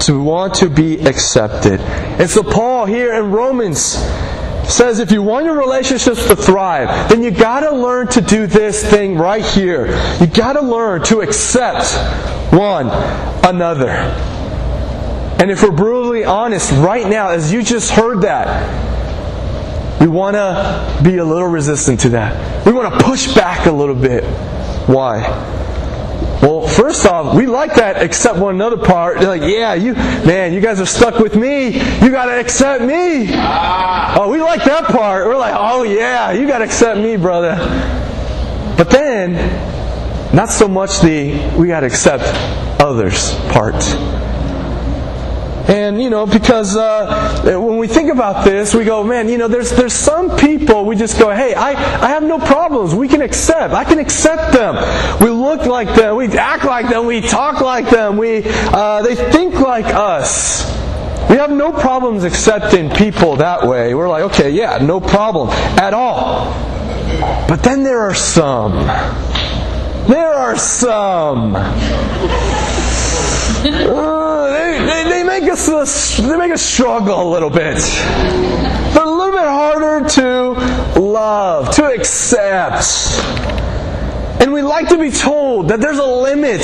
to 0.00 0.20
want 0.20 0.54
to 0.54 0.68
be 0.68 1.00
accepted. 1.00 1.80
And 1.80 2.28
so 2.28 2.42
Paul 2.42 2.86
here 2.86 3.14
in 3.14 3.30
Romans 3.30 3.80
says 4.68 5.00
if 5.00 5.10
you 5.12 5.22
want 5.22 5.44
your 5.44 5.58
relationships 5.58 6.26
to 6.28 6.36
thrive, 6.36 7.08
then 7.08 7.22
you 7.22 7.30
gotta 7.30 7.74
learn 7.74 8.06
to 8.08 8.20
do 8.20 8.46
this 8.46 8.88
thing 8.88 9.16
right 9.16 9.44
here. 9.44 9.86
You 10.20 10.26
gotta 10.26 10.60
learn 10.60 11.02
to 11.04 11.20
accept 11.20 11.92
one 12.52 12.88
another. 13.44 14.31
And 15.42 15.50
if 15.50 15.60
we're 15.64 15.72
brutally 15.72 16.24
honest 16.24 16.70
right 16.70 17.04
now, 17.04 17.30
as 17.30 17.52
you 17.52 17.64
just 17.64 17.90
heard 17.90 18.20
that, 18.20 18.62
we 20.00 20.06
want 20.06 20.36
to 20.36 21.00
be 21.02 21.16
a 21.16 21.24
little 21.24 21.48
resistant 21.48 21.98
to 22.02 22.10
that. 22.10 22.64
We 22.64 22.70
want 22.70 22.94
to 22.94 23.04
push 23.04 23.34
back 23.34 23.66
a 23.66 23.72
little 23.72 23.96
bit. 23.96 24.22
Why? 24.86 25.22
Well, 26.40 26.68
first 26.68 27.04
off, 27.06 27.34
we 27.34 27.48
like 27.48 27.74
that 27.74 28.00
accept 28.00 28.38
one 28.38 28.54
another 28.54 28.76
part. 28.76 29.18
They're 29.18 29.36
like, 29.36 29.42
yeah, 29.42 29.74
you, 29.74 29.94
man, 29.94 30.52
you 30.52 30.60
guys 30.60 30.80
are 30.80 30.86
stuck 30.86 31.18
with 31.18 31.34
me. 31.34 31.70
You 31.70 32.10
gotta 32.12 32.38
accept 32.38 32.84
me. 32.84 33.26
Ah. 33.32 34.20
Oh, 34.20 34.30
we 34.30 34.40
like 34.40 34.62
that 34.66 34.84
part. 34.84 35.26
We're 35.26 35.36
like, 35.36 35.56
oh 35.58 35.82
yeah, 35.82 36.30
you 36.30 36.46
gotta 36.46 36.66
accept 36.66 37.00
me, 37.00 37.16
brother. 37.16 37.56
But 38.76 38.90
then, 38.90 39.32
not 40.32 40.50
so 40.50 40.68
much 40.68 41.00
the 41.00 41.32
we 41.58 41.66
gotta 41.66 41.86
accept 41.86 42.22
others 42.80 43.34
part. 43.50 43.74
And 45.68 46.02
you 46.02 46.10
know, 46.10 46.26
because 46.26 46.76
uh, 46.76 47.42
when 47.44 47.78
we 47.78 47.86
think 47.86 48.10
about 48.10 48.44
this, 48.44 48.74
we 48.74 48.84
go, 48.84 49.04
man, 49.04 49.28
you 49.28 49.38
know, 49.38 49.48
there's 49.48 49.70
there's 49.70 49.92
some 49.92 50.36
people 50.36 50.84
we 50.84 50.96
just 50.96 51.18
go, 51.18 51.30
hey, 51.30 51.54
I, 51.54 51.70
I 51.70 52.08
have 52.10 52.22
no 52.22 52.38
problems. 52.38 52.94
We 52.94 53.08
can 53.08 53.22
accept. 53.22 53.72
I 53.72 53.84
can 53.84 53.98
accept 53.98 54.52
them. 54.52 54.74
We 55.20 55.30
look 55.30 55.66
like 55.66 55.94
them. 55.94 56.16
We 56.16 56.26
act 56.36 56.64
like 56.64 56.88
them. 56.88 57.06
We 57.06 57.20
talk 57.20 57.60
like 57.60 57.90
them. 57.90 58.16
We 58.16 58.42
uh, 58.44 59.02
they 59.02 59.14
think 59.14 59.54
like 59.60 59.86
us. 59.86 60.70
We 61.30 61.36
have 61.36 61.50
no 61.50 61.72
problems 61.72 62.24
accepting 62.24 62.90
people 62.90 63.36
that 63.36 63.66
way. 63.66 63.94
We're 63.94 64.08
like, 64.08 64.24
okay, 64.24 64.50
yeah, 64.50 64.78
no 64.78 65.00
problem 65.00 65.48
at 65.78 65.94
all. 65.94 66.52
But 67.48 67.62
then 67.62 67.84
there 67.84 68.00
are 68.00 68.14
some. 68.14 68.72
There 70.08 70.32
are 70.32 70.56
some. 70.58 71.54
Uh, 73.64 74.50
they, 74.50 74.81
they, 75.12 75.22
make 75.24 75.44
us 75.50 76.16
they 76.18 76.36
make 76.36 76.52
us 76.52 76.62
struggle 76.62 77.22
a 77.22 77.28
little 77.30 77.50
bit. 77.50 77.76
They're 77.76 79.04
a 79.04 79.10
little 79.10 79.32
bit 79.32 79.46
harder 79.46 80.08
to 80.08 81.00
love, 81.00 81.74
to 81.76 81.84
accept. 81.86 82.84
And 84.40 84.52
we 84.52 84.62
like 84.62 84.88
to 84.88 84.98
be 84.98 85.10
told 85.10 85.68
that 85.68 85.80
there's 85.80 85.98
a 85.98 86.04
limit, 86.06 86.62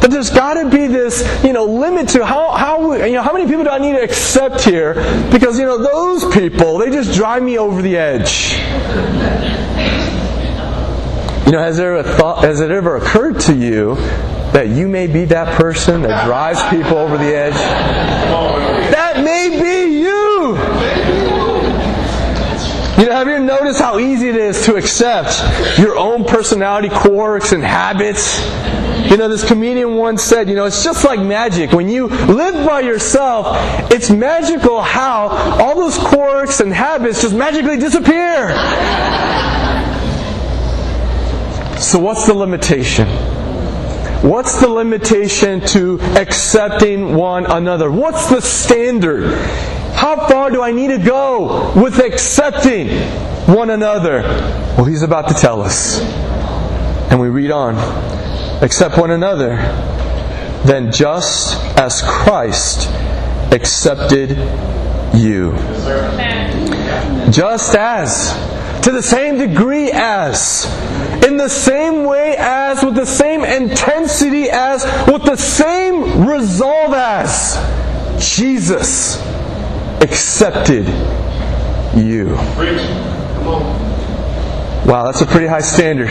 that 0.00 0.08
there's 0.10 0.30
got 0.30 0.54
to 0.54 0.68
be 0.68 0.88
this, 0.88 1.22
you 1.44 1.52
know, 1.52 1.64
limit 1.64 2.08
to 2.10 2.26
how, 2.26 2.50
how, 2.50 2.92
you 2.94 3.12
know, 3.12 3.22
how 3.22 3.32
many 3.32 3.46
people 3.46 3.62
do 3.62 3.70
I 3.70 3.78
need 3.78 3.92
to 3.92 4.02
accept 4.02 4.64
here? 4.64 4.94
Because, 5.30 5.58
you 5.58 5.64
know, 5.64 5.78
those 5.78 6.34
people, 6.34 6.78
they 6.78 6.90
just 6.90 7.14
drive 7.14 7.42
me 7.42 7.56
over 7.58 7.82
the 7.82 7.96
edge. 7.96 8.54
You 11.46 11.52
know, 11.52 11.62
has, 11.62 11.76
there 11.76 11.96
a 11.96 12.02
thought, 12.02 12.44
has 12.44 12.60
it 12.60 12.70
ever 12.70 12.96
occurred 12.96 13.38
to 13.40 13.54
you 13.54 13.96
that 14.52 14.68
you 14.68 14.88
may 14.88 15.06
be 15.06 15.24
that 15.26 15.56
person 15.60 16.02
that 16.02 16.24
drives 16.26 16.62
people 16.70 16.98
over 16.98 17.16
the 17.16 17.34
edge? 17.34 17.54
That 18.90 19.24
may 19.24 19.48
be 19.50 20.00
you. 20.00 20.56
You 23.00 23.06
know, 23.06 23.12
have 23.14 23.28
you 23.28 23.38
noticed 23.38 23.80
how 23.80 23.98
easy 23.98 24.28
it 24.28 24.36
is 24.36 24.66
to 24.66 24.74
accept 24.74 25.78
your 25.78 25.96
own 25.96 26.24
personality 26.24 26.90
quirks 26.90 27.52
and 27.52 27.62
habits? 27.64 28.44
You 29.10 29.16
know, 29.16 29.28
this 29.28 29.42
comedian 29.42 29.96
once 29.96 30.22
said, 30.22 30.50
you 30.50 30.54
know, 30.54 30.66
it's 30.66 30.84
just 30.84 31.02
like 31.04 31.18
magic. 31.18 31.72
When 31.72 31.88
you 31.88 32.08
live 32.08 32.66
by 32.66 32.80
yourself, 32.80 33.56
it's 33.90 34.10
magical 34.10 34.82
how 34.82 35.28
all 35.28 35.76
those 35.76 35.96
quirks 35.96 36.60
and 36.60 36.72
habits 36.72 37.22
just 37.22 37.34
magically 37.34 37.78
disappear. 37.78 38.50
So, 41.80 41.98
what's 41.98 42.26
the 42.26 42.34
limitation? 42.34 43.08
What's 44.22 44.60
the 44.60 44.68
limitation 44.68 45.62
to 45.68 45.98
accepting 46.00 47.14
one 47.14 47.46
another? 47.46 47.90
What's 47.90 48.28
the 48.28 48.42
standard? 48.42 49.32
How 49.94 50.28
far 50.28 50.50
do 50.50 50.62
I 50.62 50.72
need 50.72 50.88
to 50.88 50.98
go 50.98 51.72
with 51.74 51.98
accepting 51.98 52.88
one 53.46 53.70
another? 53.70 54.20
Well, 54.76 54.84
he's 54.84 55.02
about 55.02 55.28
to 55.28 55.34
tell 55.34 55.62
us. 55.62 56.00
And 57.10 57.18
we 57.18 57.28
read 57.28 57.50
on. 57.50 57.76
Accept 58.62 58.98
one 58.98 59.10
another, 59.10 59.56
then 60.66 60.92
just 60.92 61.56
as 61.78 62.02
Christ 62.02 62.90
accepted 63.52 64.32
you. 65.14 65.52
Just 67.30 67.74
as, 67.74 68.34
to 68.82 68.92
the 68.92 69.02
same 69.02 69.38
degree 69.38 69.90
as, 69.90 70.66
the 71.40 71.48
same 71.48 72.04
way 72.04 72.36
as, 72.36 72.84
with 72.84 72.94
the 72.94 73.06
same 73.06 73.44
intensity 73.44 74.50
as, 74.50 74.84
with 75.10 75.24
the 75.24 75.36
same 75.36 76.26
resolve 76.28 76.92
as, 76.92 77.56
Jesus 78.18 79.18
accepted 80.02 80.86
you. 81.96 82.34
Wow, 84.86 85.04
that's 85.06 85.22
a 85.22 85.26
pretty 85.26 85.46
high 85.46 85.62
standard 85.62 86.10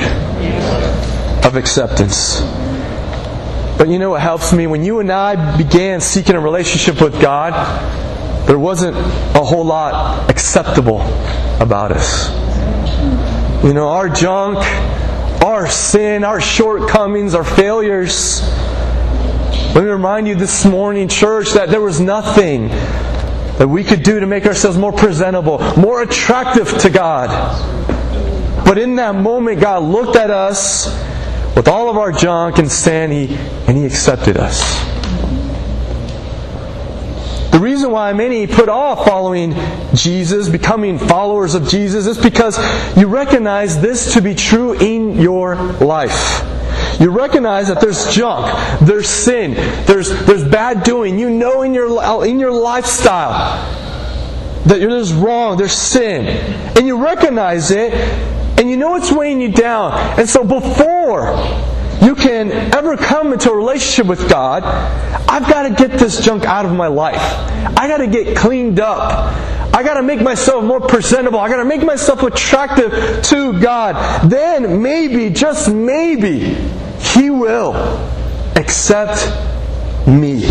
of 1.46 1.56
acceptance. 1.56 2.42
But 3.78 3.88
you 3.88 4.00
know 4.00 4.10
what 4.10 4.22
helps 4.22 4.52
me? 4.52 4.66
When 4.66 4.84
you 4.84 5.00
and 5.00 5.12
I 5.12 5.58
began 5.58 6.02
seeking 6.02 6.36
a 6.36 6.40
relationship 6.40 7.02
with 7.02 7.22
God, 7.22 7.54
there 8.48 8.58
wasn't 8.58 8.98
a 8.98 9.44
whole 9.44 9.64
lot 9.64 10.28
acceptable 10.30 11.02
about 11.62 11.92
us. 11.92 12.32
You 13.64 13.74
know, 13.74 13.90
our 13.90 14.10
junk, 14.10 14.58
our 15.44 15.68
sin, 15.70 16.24
our 16.24 16.42
shortcomings, 16.42 17.34
our 17.34 17.44
failures. 17.44 18.42
Let 19.74 19.84
me 19.84 19.90
remind 19.90 20.28
you 20.28 20.36
this 20.36 20.66
morning, 20.66 21.08
church, 21.08 21.52
that 21.52 21.70
there 21.70 21.82
was 21.82 22.00
nothing 22.00 22.68
that 22.68 23.68
we 23.68 23.84
could 23.84 24.04
do 24.04 24.20
to 24.20 24.26
make 24.26 24.46
ourselves 24.46 24.78
more 24.78 24.92
presentable, 24.92 25.60
more 25.78 26.02
attractive 26.02 26.78
to 26.80 26.90
God. 26.90 27.30
But 28.66 28.78
in 28.78 28.96
that 28.98 29.16
moment, 29.16 29.62
God 29.62 29.84
looked 29.84 30.16
at 30.16 30.30
us 30.30 30.88
with 31.56 31.68
all 31.68 31.90
of 31.90 31.98
our 31.98 32.12
junk 32.12 32.58
and 32.58 32.72
sin, 32.72 33.12
He, 33.12 33.36
and 33.68 33.78
He 33.78 33.86
accepted 33.86 34.38
us. 34.38 34.90
The 37.52 37.60
reason 37.60 37.92
why 37.92 38.14
many 38.14 38.48
put 38.48 38.70
off 38.70 39.06
following 39.06 39.56
Jesus, 39.94 40.48
becoming 40.48 40.98
followers 40.98 41.56
of 41.56 41.68
Jesus, 41.68 42.06
is 42.06 42.18
because 42.18 42.58
you 42.96 43.08
recognize 43.08 43.82
this 43.82 44.14
to 44.14 44.22
be 44.22 44.36
true 44.36 44.74
in 44.74 45.09
your 45.20 45.56
life. 45.56 46.46
You 47.00 47.12
recognize 47.12 47.68
that 47.68 47.80
there's 47.80 48.14
junk, 48.14 48.80
there's 48.82 49.08
sin, 49.08 49.54
there's, 49.86 50.10
there's 50.26 50.48
bad 50.48 50.84
doing. 50.84 51.18
You 51.18 51.30
know 51.30 51.62
in 51.62 51.74
your, 51.74 52.26
in 52.26 52.40
your 52.40 52.52
lifestyle 52.52 53.64
that 54.66 54.80
there's 54.80 55.14
wrong, 55.14 55.58
there's 55.58 55.74
sin. 55.74 56.28
And 56.78 56.86
you 56.86 57.04
recognize 57.04 57.72
it, 57.72 57.94
and 58.60 58.70
you 58.70 58.78
know 58.78 58.96
it's 58.96 59.12
weighing 59.12 59.40
you 59.42 59.52
down. 59.52 59.94
And 60.20 60.28
so 60.28 60.44
before 60.44 61.34
you 62.02 62.16
can 62.16 62.52
ever 62.76 62.98
come 62.98 63.34
into 63.34 63.52
a 63.52 63.56
relationship 63.56 64.08
with 64.08 64.30
God, 64.30 64.64
I've 64.64 65.50
got 65.50 65.64
to 65.64 65.70
get 65.70 65.98
this 65.98 66.24
junk 66.24 66.46
out 66.46 66.66
of 66.66 66.74
my 66.74 66.88
life. 66.88 67.22
I 67.78 67.88
got 67.88 67.98
to 67.98 68.08
get 68.08 68.36
cleaned 68.36 68.80
up. 68.80 69.36
I 69.80 69.84
got 69.84 69.94
to 69.94 70.04
make 70.04 70.22
myself 70.22 70.62
more 70.62 70.82
presentable. 70.82 71.40
I 71.40 71.48
got 71.48 71.64
to 71.64 71.64
make 71.64 71.82
myself 71.82 72.22
attractive 72.24 72.92
to 73.28 73.58
God. 73.62 74.30
Then 74.30 74.82
maybe, 74.82 75.30
just 75.30 75.74
maybe, 75.74 76.54
He 77.00 77.30
will 77.30 77.76
accept 78.58 79.26
me. 80.06 80.42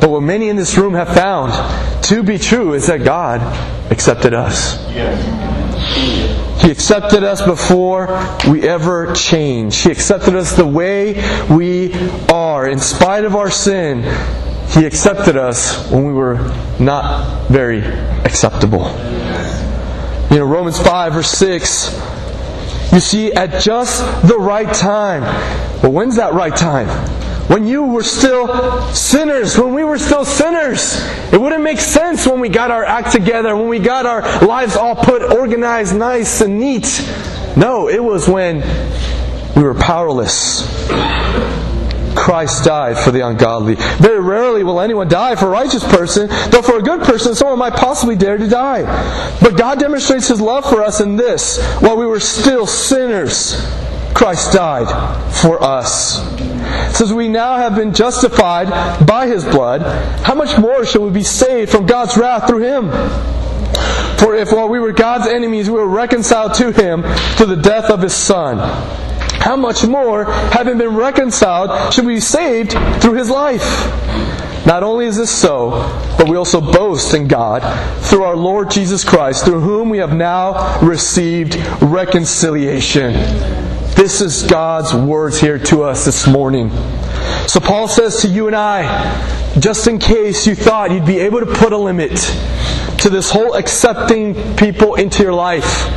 But 0.00 0.08
what 0.08 0.22
many 0.22 0.48
in 0.48 0.56
this 0.56 0.78
room 0.78 0.94
have 0.94 1.08
found 1.08 1.52
to 2.04 2.22
be 2.22 2.38
true 2.38 2.72
is 2.72 2.86
that 2.86 3.04
God 3.04 3.42
accepted 3.92 4.32
us. 4.32 4.82
He 6.62 6.70
accepted 6.70 7.24
us 7.24 7.42
before 7.42 8.06
we 8.48 8.66
ever 8.66 9.12
change. 9.12 9.76
He 9.76 9.90
accepted 9.90 10.34
us 10.34 10.56
the 10.56 10.66
way 10.66 11.12
we 11.54 11.92
are. 12.30 12.66
In 12.66 12.78
spite 12.78 13.26
of 13.26 13.36
our 13.36 13.50
sin, 13.50 14.02
He 14.70 14.86
accepted 14.86 15.36
us 15.36 15.90
when 15.90 16.06
we 16.06 16.12
were 16.12 16.36
not 16.78 17.48
very 17.48 17.80
acceptable. 18.24 18.86
You 20.30 20.38
know, 20.38 20.44
Romans 20.44 20.78
5 20.78 21.12
verse 21.12 21.30
6, 21.30 22.92
you 22.92 23.00
see, 23.00 23.32
at 23.32 23.62
just 23.62 24.00
the 24.26 24.38
right 24.38 24.72
time. 24.72 25.22
Well, 25.82 25.92
when's 25.92 26.16
that 26.16 26.34
right 26.34 26.54
time? 26.54 26.88
when 27.50 27.66
you 27.66 27.82
were 27.82 28.04
still 28.04 28.80
sinners, 28.92 29.58
when 29.58 29.74
we 29.74 29.82
were 29.82 29.98
still 29.98 30.24
sinners. 30.24 31.04
It 31.32 31.40
wouldn't 31.40 31.64
make 31.64 31.80
sense 31.80 32.24
when 32.24 32.38
we 32.38 32.48
got 32.48 32.70
our 32.70 32.84
act 32.84 33.10
together, 33.10 33.56
when 33.56 33.66
we 33.66 33.80
got 33.80 34.06
our 34.06 34.22
lives 34.46 34.76
all 34.76 34.94
put 34.94 35.20
organized, 35.32 35.96
nice, 35.96 36.42
and 36.42 36.60
neat. 36.60 37.04
No, 37.56 37.88
it 37.88 38.02
was 38.02 38.28
when 38.28 38.60
we 39.56 39.64
were 39.64 39.74
powerless. 39.74 40.62
Christ 42.16 42.64
died 42.64 42.98
for 42.98 43.10
the 43.10 43.26
ungodly. 43.26 43.76
Very 43.98 44.20
rarely 44.20 44.64
will 44.64 44.80
anyone 44.80 45.08
die 45.08 45.36
for 45.36 45.46
a 45.46 45.50
righteous 45.50 45.84
person, 45.84 46.28
though 46.50 46.62
for 46.62 46.78
a 46.78 46.82
good 46.82 47.02
person 47.02 47.34
someone 47.34 47.58
might 47.58 47.74
possibly 47.74 48.16
dare 48.16 48.38
to 48.38 48.48
die. 48.48 48.82
But 49.40 49.56
God 49.56 49.78
demonstrates 49.78 50.28
His 50.28 50.40
love 50.40 50.64
for 50.68 50.82
us 50.82 51.00
in 51.00 51.16
this 51.16 51.60
while 51.80 51.96
we 51.96 52.06
were 52.06 52.20
still 52.20 52.66
sinners, 52.66 53.54
Christ 54.14 54.52
died 54.52 54.88
for 55.32 55.62
us. 55.62 56.20
Since 56.96 57.12
we 57.12 57.28
now 57.28 57.56
have 57.56 57.74
been 57.74 57.94
justified 57.94 59.06
by 59.06 59.26
his 59.26 59.44
blood, 59.44 59.80
how 60.22 60.34
much 60.34 60.58
more 60.58 60.84
shall 60.84 61.02
we 61.02 61.10
be 61.10 61.22
saved 61.22 61.70
from 61.70 61.86
God's 61.86 62.16
wrath 62.16 62.46
through 62.46 62.62
him? 62.62 62.90
For 64.18 64.34
if 64.34 64.52
while 64.52 64.68
we 64.68 64.78
were 64.78 64.92
God's 64.92 65.26
enemies, 65.26 65.70
we 65.70 65.76
were 65.76 65.88
reconciled 65.88 66.54
to 66.54 66.72
him 66.72 67.02
through 67.36 67.46
the 67.46 67.56
death 67.56 67.88
of 67.88 68.02
his 68.02 68.14
Son, 68.14 68.58
how 69.40 69.56
much 69.56 69.86
more, 69.86 70.24
having 70.24 70.78
been 70.78 70.94
reconciled, 70.94 71.92
should 71.92 72.04
we 72.04 72.14
be 72.16 72.20
saved 72.20 72.72
through 73.02 73.14
his 73.14 73.30
life? 73.30 73.64
Not 74.66 74.82
only 74.82 75.06
is 75.06 75.16
this 75.16 75.30
so, 75.30 75.70
but 76.18 76.28
we 76.28 76.36
also 76.36 76.60
boast 76.60 77.14
in 77.14 77.26
God 77.26 77.62
through 78.04 78.24
our 78.24 78.36
Lord 78.36 78.70
Jesus 78.70 79.02
Christ, 79.02 79.44
through 79.46 79.60
whom 79.60 79.88
we 79.88 79.98
have 79.98 80.14
now 80.14 80.78
received 80.80 81.56
reconciliation. 81.80 83.14
This 83.94 84.20
is 84.20 84.42
God's 84.42 84.94
words 84.94 85.40
here 85.40 85.58
to 85.58 85.82
us 85.84 86.04
this 86.04 86.26
morning. 86.26 86.70
So 87.46 87.58
Paul 87.60 87.88
says 87.88 88.20
to 88.22 88.28
you 88.28 88.46
and 88.46 88.54
I, 88.54 89.56
just 89.58 89.86
in 89.86 89.98
case 89.98 90.46
you 90.46 90.54
thought 90.54 90.90
you'd 90.90 91.06
be 91.06 91.18
able 91.18 91.40
to 91.40 91.46
put 91.46 91.72
a 91.72 91.78
limit 91.78 92.16
to 92.98 93.08
this 93.08 93.30
whole 93.30 93.56
accepting 93.56 94.34
people 94.56 94.96
into 94.96 95.22
your 95.22 95.32
life, 95.32 95.88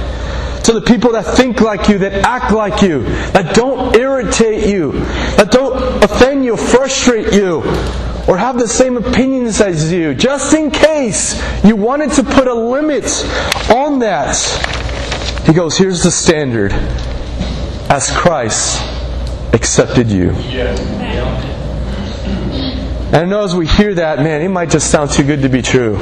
to 0.64 0.74
the 0.74 0.82
people 0.82 1.12
that 1.12 1.26
think 1.26 1.62
like 1.62 1.90
you, 1.90 1.98
that 2.00 2.26
act 2.26 2.52
like 2.54 2.82
you, 2.82 3.04
that 3.32 3.54
don't 3.56 3.96
irritate 3.96 4.68
you, 4.70 4.94
that 5.38 5.52
don't 5.52 6.04
offend 6.04 6.46
you, 6.46 6.56
frustrate 6.58 7.34
you, 7.34 7.58
or 8.28 8.38
have 8.38 8.58
the 8.58 8.68
same 8.68 8.96
opinions 8.98 9.60
as 9.60 9.92
you, 9.92 10.14
just 10.14 10.54
in 10.54 10.72
case 10.72 11.42
you 11.64 11.76
wanted 11.76 12.12
to 12.12 12.24
put 12.24 12.48
a 12.48 12.54
limit 12.54 13.04
on 13.70 14.00
that. 14.00 14.38
He 15.46 15.52
goes, 15.54 15.78
here's 15.78 16.04
the 16.04 16.12
standard. 16.12 16.72
As 17.90 18.10
Christ 18.16 18.82
accepted 19.54 20.10
you. 20.10 20.32
And 23.08 23.16
I 23.18 23.26
know 23.26 23.44
as 23.44 23.54
we 23.54 23.68
hear 23.68 23.94
that, 23.96 24.20
man, 24.20 24.42
it 24.42 24.50
might 24.50 24.70
just 24.72 24.90
sound 24.90 25.12
too 25.12 25.24
good 25.24 25.42
to 25.42 25.50
be 25.50 25.62
true. 25.62 25.98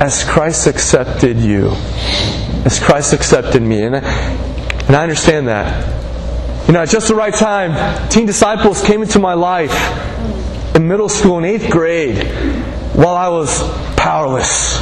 As 0.00 0.24
Christ 0.24 0.66
accepted 0.66 1.36
you. 1.36 1.72
As 2.64 2.78
Christ 2.78 3.12
accepted 3.12 3.62
me. 3.62 3.82
And 3.82 3.96
I, 3.96 4.00
and 4.00 4.96
I 4.96 5.02
understand 5.02 5.48
that. 5.48 6.00
You 6.66 6.74
know, 6.74 6.82
at 6.82 6.90
just 6.90 7.08
the 7.08 7.14
right 7.14 7.34
time, 7.34 8.08
teen 8.10 8.26
disciples 8.26 8.82
came 8.82 9.02
into 9.02 9.18
my 9.18 9.34
life 9.34 9.74
in 10.76 10.86
middle 10.86 11.08
school 11.08 11.38
in 11.38 11.44
eighth 11.44 11.70
grade 11.70 12.26
while 12.94 13.16
I 13.16 13.28
was 13.28 13.62
powerless. 13.96 14.80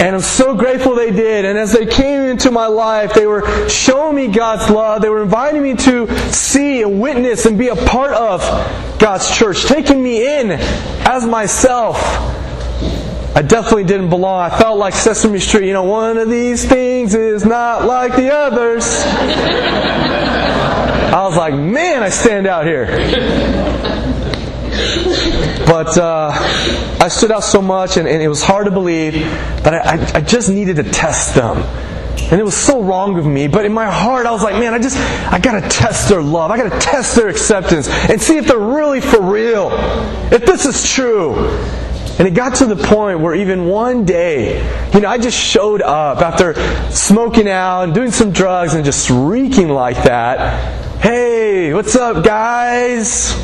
And 0.00 0.16
I'm 0.16 0.22
so 0.22 0.56
grateful 0.56 0.94
they 0.94 1.10
did. 1.10 1.44
And 1.44 1.58
as 1.58 1.72
they 1.72 1.84
came 1.84 2.22
into 2.22 2.50
my 2.50 2.66
life, 2.66 3.12
they 3.12 3.26
were 3.26 3.68
showing 3.68 4.16
me 4.16 4.28
God's 4.28 4.70
love. 4.70 5.02
They 5.02 5.10
were 5.10 5.22
inviting 5.22 5.62
me 5.62 5.76
to 5.76 6.08
see 6.32 6.82
and 6.82 7.00
witness 7.00 7.44
and 7.44 7.58
be 7.58 7.68
a 7.68 7.76
part 7.76 8.12
of 8.12 8.40
God's 8.98 9.30
church, 9.30 9.64
taking 9.64 10.02
me 10.02 10.40
in 10.40 10.52
as 10.52 11.26
myself. 11.26 11.98
I 13.32 13.42
definitely 13.42 13.84
didn't 13.84 14.10
belong. 14.10 14.40
I 14.40 14.58
felt 14.58 14.78
like 14.78 14.92
Sesame 14.92 15.38
Street. 15.38 15.66
You 15.66 15.72
know, 15.72 15.84
one 15.84 16.18
of 16.18 16.28
these 16.28 16.64
things 16.64 17.14
is 17.14 17.44
not 17.44 17.84
like 17.84 18.16
the 18.16 18.34
others. 18.34 18.84
I 21.12 21.24
was 21.24 21.36
like, 21.36 21.54
man, 21.54 22.02
I 22.02 22.08
stand 22.08 22.48
out 22.48 22.66
here. 22.66 22.86
But 25.66 25.96
uh, 25.96 26.30
I 27.00 27.08
stood 27.08 27.30
out 27.30 27.44
so 27.44 27.62
much, 27.62 27.96
and, 27.96 28.08
and, 28.08 28.20
it 28.20 28.28
was 28.28 28.42
hard 28.42 28.64
to 28.64 28.72
believe 28.72 29.12
that 29.12 29.74
I, 29.74 30.18
I 30.18 30.20
just 30.20 30.48
needed 30.50 30.76
to 30.76 30.82
test 30.82 31.34
them. 31.36 31.58
And 32.30 32.40
it 32.40 32.44
was 32.44 32.56
so 32.56 32.82
wrong 32.82 33.18
of 33.18 33.26
me, 33.26 33.46
but 33.46 33.64
in 33.64 33.72
my 33.72 33.90
heart 33.90 34.26
I 34.26 34.32
was 34.32 34.42
like, 34.42 34.54
man, 34.54 34.74
I 34.74 34.78
just, 34.78 34.96
I 35.32 35.38
gotta 35.38 35.68
test 35.68 36.08
their 36.08 36.22
love. 36.22 36.50
I 36.50 36.56
gotta 36.56 36.78
test 36.78 37.16
their 37.16 37.28
acceptance 37.28 37.88
and 37.88 38.20
see 38.20 38.36
if 38.36 38.46
they're 38.46 38.58
really 38.58 39.00
for 39.00 39.20
real. 39.20 39.70
If 40.32 40.44
this 40.44 40.66
is 40.66 40.88
true. 40.88 41.34
And 42.18 42.28
it 42.28 42.34
got 42.34 42.56
to 42.56 42.66
the 42.66 42.76
point 42.76 43.20
where 43.20 43.34
even 43.34 43.66
one 43.66 44.04
day, 44.04 44.58
you 44.92 45.00
know, 45.00 45.08
I 45.08 45.18
just 45.18 45.38
showed 45.38 45.80
up 45.80 46.18
after 46.18 46.54
smoking 46.90 47.48
out 47.48 47.84
and 47.84 47.94
doing 47.94 48.10
some 48.10 48.32
drugs 48.32 48.74
and 48.74 48.84
just 48.84 49.08
reeking 49.10 49.68
like 49.68 50.02
that. 50.04 51.00
Hey, 51.00 51.72
what's 51.72 51.96
up, 51.96 52.24
guys? 52.24 53.34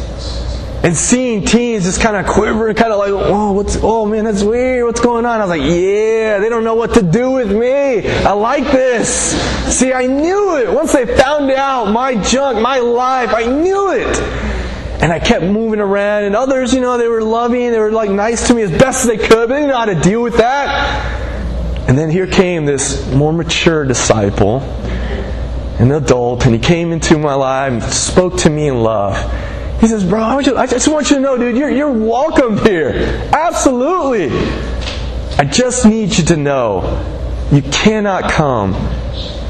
and 0.86 0.96
seeing 0.96 1.44
teens 1.44 1.82
just 1.82 2.00
kind 2.00 2.14
of 2.14 2.32
quivering, 2.32 2.76
kind 2.76 2.92
of 2.92 2.98
like, 2.98 3.10
oh, 3.10 3.50
what's, 3.50 3.76
oh 3.82 4.06
man, 4.06 4.22
that's 4.22 4.44
weird. 4.44 4.84
What's 4.84 5.00
going 5.00 5.26
on? 5.26 5.40
I 5.40 5.44
was 5.44 5.48
like, 5.48 5.62
yeah, 5.62 6.38
they 6.38 6.48
don't 6.48 6.62
know 6.62 6.76
what 6.76 6.94
to 6.94 7.02
do 7.02 7.32
with 7.32 7.50
me. 7.50 8.08
I 8.08 8.30
like 8.30 8.64
this. 8.70 9.08
See, 9.76 9.92
I 9.92 10.06
knew 10.06 10.58
it. 10.58 10.72
Once 10.72 10.92
they 10.92 11.04
found 11.04 11.50
out 11.50 11.90
my 11.90 12.14
junk, 12.22 12.60
my 12.60 12.78
life, 12.78 13.34
I 13.34 13.46
knew 13.46 13.90
it. 13.90 14.55
And 15.00 15.12
I 15.12 15.18
kept 15.18 15.44
moving 15.44 15.80
around, 15.80 16.24
and 16.24 16.34
others, 16.34 16.72
you 16.72 16.80
know, 16.80 16.96
they 16.98 17.08
were 17.08 17.22
loving, 17.22 17.70
they 17.70 17.78
were 17.78 17.92
like 17.92 18.10
nice 18.10 18.48
to 18.48 18.54
me 18.54 18.62
as 18.62 18.70
best 18.70 19.02
as 19.02 19.06
they 19.06 19.18
could, 19.18 19.28
but 19.30 19.46
they 19.48 19.56
didn't 19.56 19.68
know 19.68 19.76
how 19.76 19.84
to 19.84 20.00
deal 20.00 20.22
with 20.22 20.38
that. 20.38 21.26
And 21.88 21.96
then 21.96 22.10
here 22.10 22.26
came 22.26 22.64
this 22.64 23.08
more 23.12 23.32
mature 23.32 23.84
disciple, 23.84 24.60
an 25.78 25.92
adult, 25.92 26.44
and 26.46 26.54
he 26.54 26.60
came 26.60 26.92
into 26.92 27.18
my 27.18 27.34
life 27.34 27.72
and 27.72 27.82
spoke 27.82 28.38
to 28.38 28.50
me 28.50 28.68
in 28.68 28.82
love. 28.82 29.14
He 29.80 29.86
says, 29.86 30.02
Bro, 30.02 30.22
I, 30.22 30.40
you, 30.40 30.56
I 30.56 30.66
just 30.66 30.88
want 30.88 31.10
you 31.10 31.16
to 31.16 31.22
know, 31.22 31.36
dude, 31.36 31.56
you're, 31.56 31.70
you're 31.70 31.92
welcome 31.92 32.58
here. 32.58 32.90
Absolutely. 33.32 34.30
I 35.38 35.44
just 35.44 35.86
need 35.86 36.16
you 36.16 36.24
to 36.24 36.36
know 36.36 37.04
you 37.52 37.62
cannot 37.62 38.32
come 38.32 38.72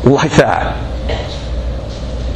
like 0.05 0.33
that. 0.33 0.77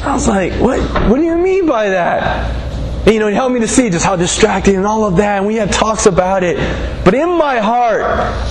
I 0.03 0.15
was 0.15 0.29
like, 0.29 0.53
What, 0.55 0.81
what 1.11 1.17
do 1.17 1.25
you 1.25 1.37
mean 1.37 1.67
by 1.67 1.91
that? 1.91 2.60
And, 3.05 3.15
you 3.15 3.21
know, 3.21 3.29
he 3.29 3.35
helped 3.35 3.55
me 3.55 3.61
to 3.61 3.69
see 3.69 3.89
just 3.89 4.05
how 4.05 4.17
distracting 4.17 4.77
and 4.77 4.87
all 4.87 5.05
of 5.05 5.17
that, 5.17 5.39
and 5.39 5.47
we 5.47 5.57
had 5.57 5.73
talks 5.73 6.07
about 6.07 6.43
it. 6.43 6.57
But 7.05 7.15
in 7.15 7.31
my 7.31 7.59
heart, 7.59 8.03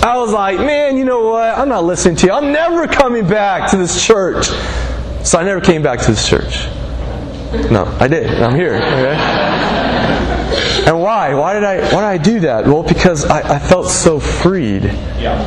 I 0.04 0.18
was 0.18 0.34
like, 0.34 0.58
man, 0.58 0.98
you 0.98 1.06
know 1.06 1.28
what? 1.30 1.58
I'm 1.58 1.70
not 1.70 1.84
listening 1.84 2.16
to 2.18 2.28
you. 2.28 2.34
I'm 2.34 2.52
never 2.52 2.88
coming 2.88 3.28
back 3.28 3.70
to 3.72 3.78
this 3.78 4.04
church. 4.06 4.48
So 5.24 5.38
I 5.38 5.44
never 5.44 5.62
came 5.62 5.84
back 5.84 6.00
to 6.00 6.12
this 6.12 6.28
church. 6.28 6.68
No, 7.72 7.86
I 8.00 8.08
did. 8.08 8.42
I'm 8.42 8.56
here. 8.56 8.76
Okay? 8.76 9.16
And 10.88 11.00
why? 11.00 11.36
Why 11.36 11.54
did 11.54 11.64
I? 11.64 11.82
Why 11.94 12.02
did 12.02 12.04
I 12.04 12.18
do 12.18 12.40
that? 12.42 12.66
Well, 12.66 12.84
because 12.84 13.26
I, 13.26 13.56
I 13.56 13.60
felt 13.60 13.90
so 13.90 14.20
freed. 14.20 14.84
Yeah. 14.84 15.38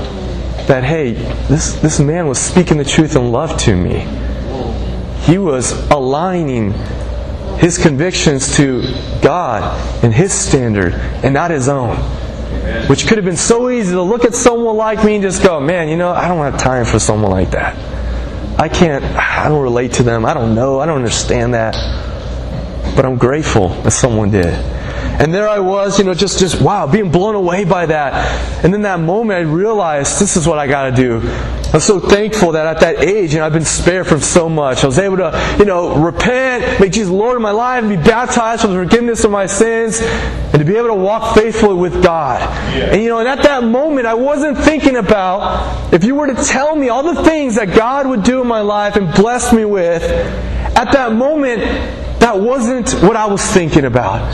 That 0.66 0.84
hey, 0.84 1.12
this 1.12 1.74
this 1.80 1.98
man 1.98 2.28
was 2.28 2.38
speaking 2.38 2.76
the 2.76 2.84
truth 2.84 3.16
in 3.16 3.32
love 3.32 3.58
to 3.62 3.74
me. 3.74 4.06
He 5.22 5.38
was 5.38 5.72
aligning 5.90 6.72
his 7.62 7.78
convictions 7.78 8.56
to 8.56 8.82
God 9.22 9.62
and 10.02 10.12
his 10.12 10.32
standard 10.32 10.94
and 10.94 11.32
not 11.32 11.52
his 11.52 11.68
own. 11.68 11.96
Which 12.88 13.06
could 13.06 13.18
have 13.18 13.24
been 13.24 13.36
so 13.36 13.70
easy 13.70 13.92
to 13.92 14.02
look 14.02 14.24
at 14.24 14.34
someone 14.34 14.76
like 14.76 15.04
me 15.04 15.14
and 15.14 15.22
just 15.22 15.44
go, 15.44 15.60
man, 15.60 15.88
you 15.88 15.96
know, 15.96 16.10
I 16.10 16.26
don't 16.26 16.38
have 16.38 16.58
time 16.58 16.84
for 16.84 16.98
someone 16.98 17.30
like 17.30 17.52
that. 17.52 17.78
I 18.58 18.68
can't, 18.68 19.04
I 19.04 19.48
don't 19.48 19.62
relate 19.62 19.92
to 19.94 20.02
them. 20.02 20.24
I 20.24 20.34
don't 20.34 20.56
know. 20.56 20.80
I 20.80 20.86
don't 20.86 20.96
understand 20.96 21.54
that. 21.54 21.74
But 22.96 23.04
I'm 23.04 23.16
grateful 23.16 23.68
that 23.82 23.92
someone 23.92 24.32
did. 24.32 24.46
And 24.46 25.32
there 25.32 25.48
I 25.48 25.60
was, 25.60 26.00
you 26.00 26.04
know, 26.04 26.14
just, 26.14 26.40
just 26.40 26.60
wow, 26.60 26.90
being 26.90 27.12
blown 27.12 27.36
away 27.36 27.64
by 27.64 27.86
that. 27.86 28.64
And 28.64 28.74
in 28.74 28.82
that 28.82 28.98
moment, 28.98 29.38
I 29.38 29.42
realized 29.42 30.20
this 30.20 30.36
is 30.36 30.48
what 30.48 30.58
I 30.58 30.66
got 30.66 30.90
to 30.90 30.96
do. 30.96 31.20
I'm 31.72 31.80
so 31.80 31.98
thankful 32.00 32.52
that 32.52 32.66
at 32.66 32.80
that 32.80 33.02
age, 33.02 33.32
you 33.32 33.38
know, 33.38 33.46
I've 33.46 33.52
been 33.54 33.64
spared 33.64 34.06
from 34.06 34.20
so 34.20 34.48
much. 34.48 34.84
I 34.84 34.86
was 34.86 34.98
able 34.98 35.16
to, 35.16 35.56
you 35.58 35.64
know, 35.64 35.96
repent, 35.96 36.80
make 36.80 36.92
Jesus 36.92 37.10
Lord 37.10 37.36
of 37.36 37.42
my 37.42 37.50
life, 37.50 37.82
and 37.82 37.88
be 37.88 37.96
baptized 37.96 38.60
for 38.60 38.68
the 38.68 38.74
forgiveness 38.74 39.24
of 39.24 39.30
my 39.30 39.46
sins, 39.46 40.00
and 40.02 40.58
to 40.58 40.64
be 40.64 40.76
able 40.76 40.88
to 40.88 40.94
walk 40.94 41.34
faithfully 41.34 41.74
with 41.74 42.02
God. 42.02 42.40
Yeah. 42.76 42.92
And 42.92 43.02
you 43.02 43.08
know, 43.08 43.20
and 43.20 43.28
at 43.28 43.42
that 43.44 43.64
moment, 43.64 44.06
I 44.06 44.12
wasn't 44.12 44.58
thinking 44.58 44.96
about 44.96 45.94
if 45.94 46.04
you 46.04 46.14
were 46.14 46.26
to 46.26 46.44
tell 46.44 46.76
me 46.76 46.90
all 46.90 47.14
the 47.14 47.22
things 47.22 47.54
that 47.54 47.74
God 47.74 48.06
would 48.06 48.22
do 48.22 48.42
in 48.42 48.46
my 48.46 48.60
life 48.60 48.96
and 48.96 49.12
bless 49.14 49.50
me 49.52 49.64
with. 49.64 50.02
At 50.02 50.92
that 50.92 51.14
moment, 51.14 51.62
that 52.22 52.38
wasn't 52.38 52.88
what 53.02 53.16
I 53.16 53.26
was 53.26 53.44
thinking 53.44 53.84
about. 53.84 54.32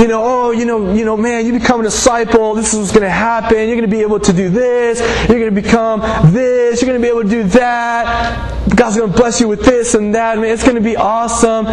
You 0.00 0.06
know, 0.06 0.22
oh, 0.24 0.50
you 0.52 0.64
know, 0.64 0.94
you 0.94 1.04
know, 1.04 1.16
man, 1.16 1.44
you 1.44 1.52
become 1.52 1.80
a 1.80 1.82
disciple. 1.82 2.54
This 2.54 2.72
is 2.72 2.78
what's 2.78 2.92
going 2.92 3.02
to 3.02 3.10
happen. 3.10 3.56
You're 3.56 3.76
going 3.76 3.82
to 3.82 3.88
be 3.88 4.02
able 4.02 4.20
to 4.20 4.32
do 4.32 4.48
this. 4.48 5.00
You're 5.28 5.40
going 5.40 5.52
to 5.52 5.60
become 5.60 6.00
this. 6.32 6.80
You're 6.80 6.88
going 6.88 7.02
to 7.02 7.04
be 7.04 7.10
able 7.10 7.24
to 7.24 7.28
do 7.28 7.42
that. 7.58 8.68
God's 8.74 8.96
going 8.96 9.10
to 9.10 9.16
bless 9.16 9.40
you 9.40 9.48
with 9.48 9.64
this 9.64 9.94
and 9.94 10.14
that. 10.14 10.38
Man, 10.38 10.46
it's 10.46 10.62
going 10.62 10.76
to 10.76 10.80
be 10.80 10.96
awesome. 10.96 11.66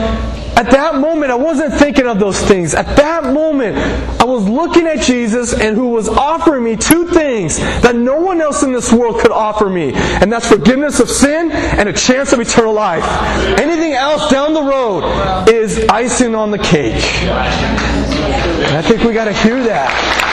At 0.57 0.71
that 0.71 0.95
moment, 0.95 1.31
I 1.31 1.35
wasn't 1.35 1.73
thinking 1.73 2.07
of 2.07 2.17
those 2.19 2.39
things. 2.41 2.73
At 2.73 2.95
that 2.95 3.33
moment, 3.33 3.77
I 4.21 4.23
was 4.23 4.47
looking 4.47 4.87
at 4.87 5.01
Jesus 5.01 5.53
and 5.53 5.75
who 5.75 5.89
was 5.89 6.07
offering 6.07 6.63
me 6.63 6.77
two 6.77 7.07
things 7.07 7.57
that 7.57 7.95
no 7.95 8.21
one 8.21 8.39
else 8.39 8.63
in 8.63 8.71
this 8.71 8.91
world 8.91 9.19
could 9.19 9.31
offer 9.31 9.69
me. 9.69 9.93
And 9.93 10.31
that's 10.31 10.47
forgiveness 10.47 10.99
of 10.99 11.09
sin 11.09 11.51
and 11.51 11.89
a 11.89 11.93
chance 11.93 12.31
of 12.31 12.39
eternal 12.39 12.73
life. 12.73 13.03
Anything 13.59 13.93
else 13.93 14.31
down 14.31 14.53
the 14.53 14.63
road 14.63 15.49
is 15.49 15.85
icing 15.89 16.35
on 16.35 16.51
the 16.51 16.59
cake. 16.59 17.03
And 17.25 18.77
I 18.77 18.81
think 18.81 19.03
we 19.03 19.13
got 19.13 19.25
to 19.25 19.33
hear 19.33 19.61
that. 19.63 20.31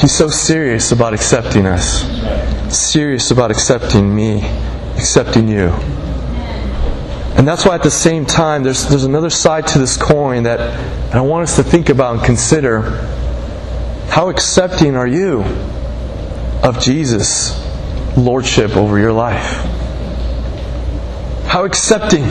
He's 0.00 0.16
so 0.16 0.28
serious 0.30 0.92
about 0.92 1.12
accepting 1.12 1.66
us. 1.66 2.06
serious 2.74 3.30
about 3.30 3.50
accepting 3.50 4.14
me, 4.14 4.40
accepting 5.00 5.48
you. 5.48 5.68
And 7.36 7.48
that's 7.48 7.64
why 7.64 7.74
at 7.74 7.82
the 7.82 7.90
same 7.90 8.26
time, 8.26 8.64
there's, 8.64 8.86
there's 8.86 9.04
another 9.04 9.30
side 9.30 9.66
to 9.68 9.78
this 9.78 9.96
coin 9.96 10.42
that 10.42 10.60
I 11.14 11.20
want 11.22 11.44
us 11.44 11.56
to 11.56 11.62
think 11.62 11.88
about 11.88 12.16
and 12.16 12.24
consider. 12.24 12.82
How 14.10 14.28
accepting 14.28 14.94
are 14.94 15.06
you 15.06 15.42
of 16.62 16.80
Jesus' 16.80 17.56
lordship 18.14 18.76
over 18.76 18.98
your 18.98 19.12
life? 19.12 19.64
How 21.46 21.64
accepting? 21.64 22.24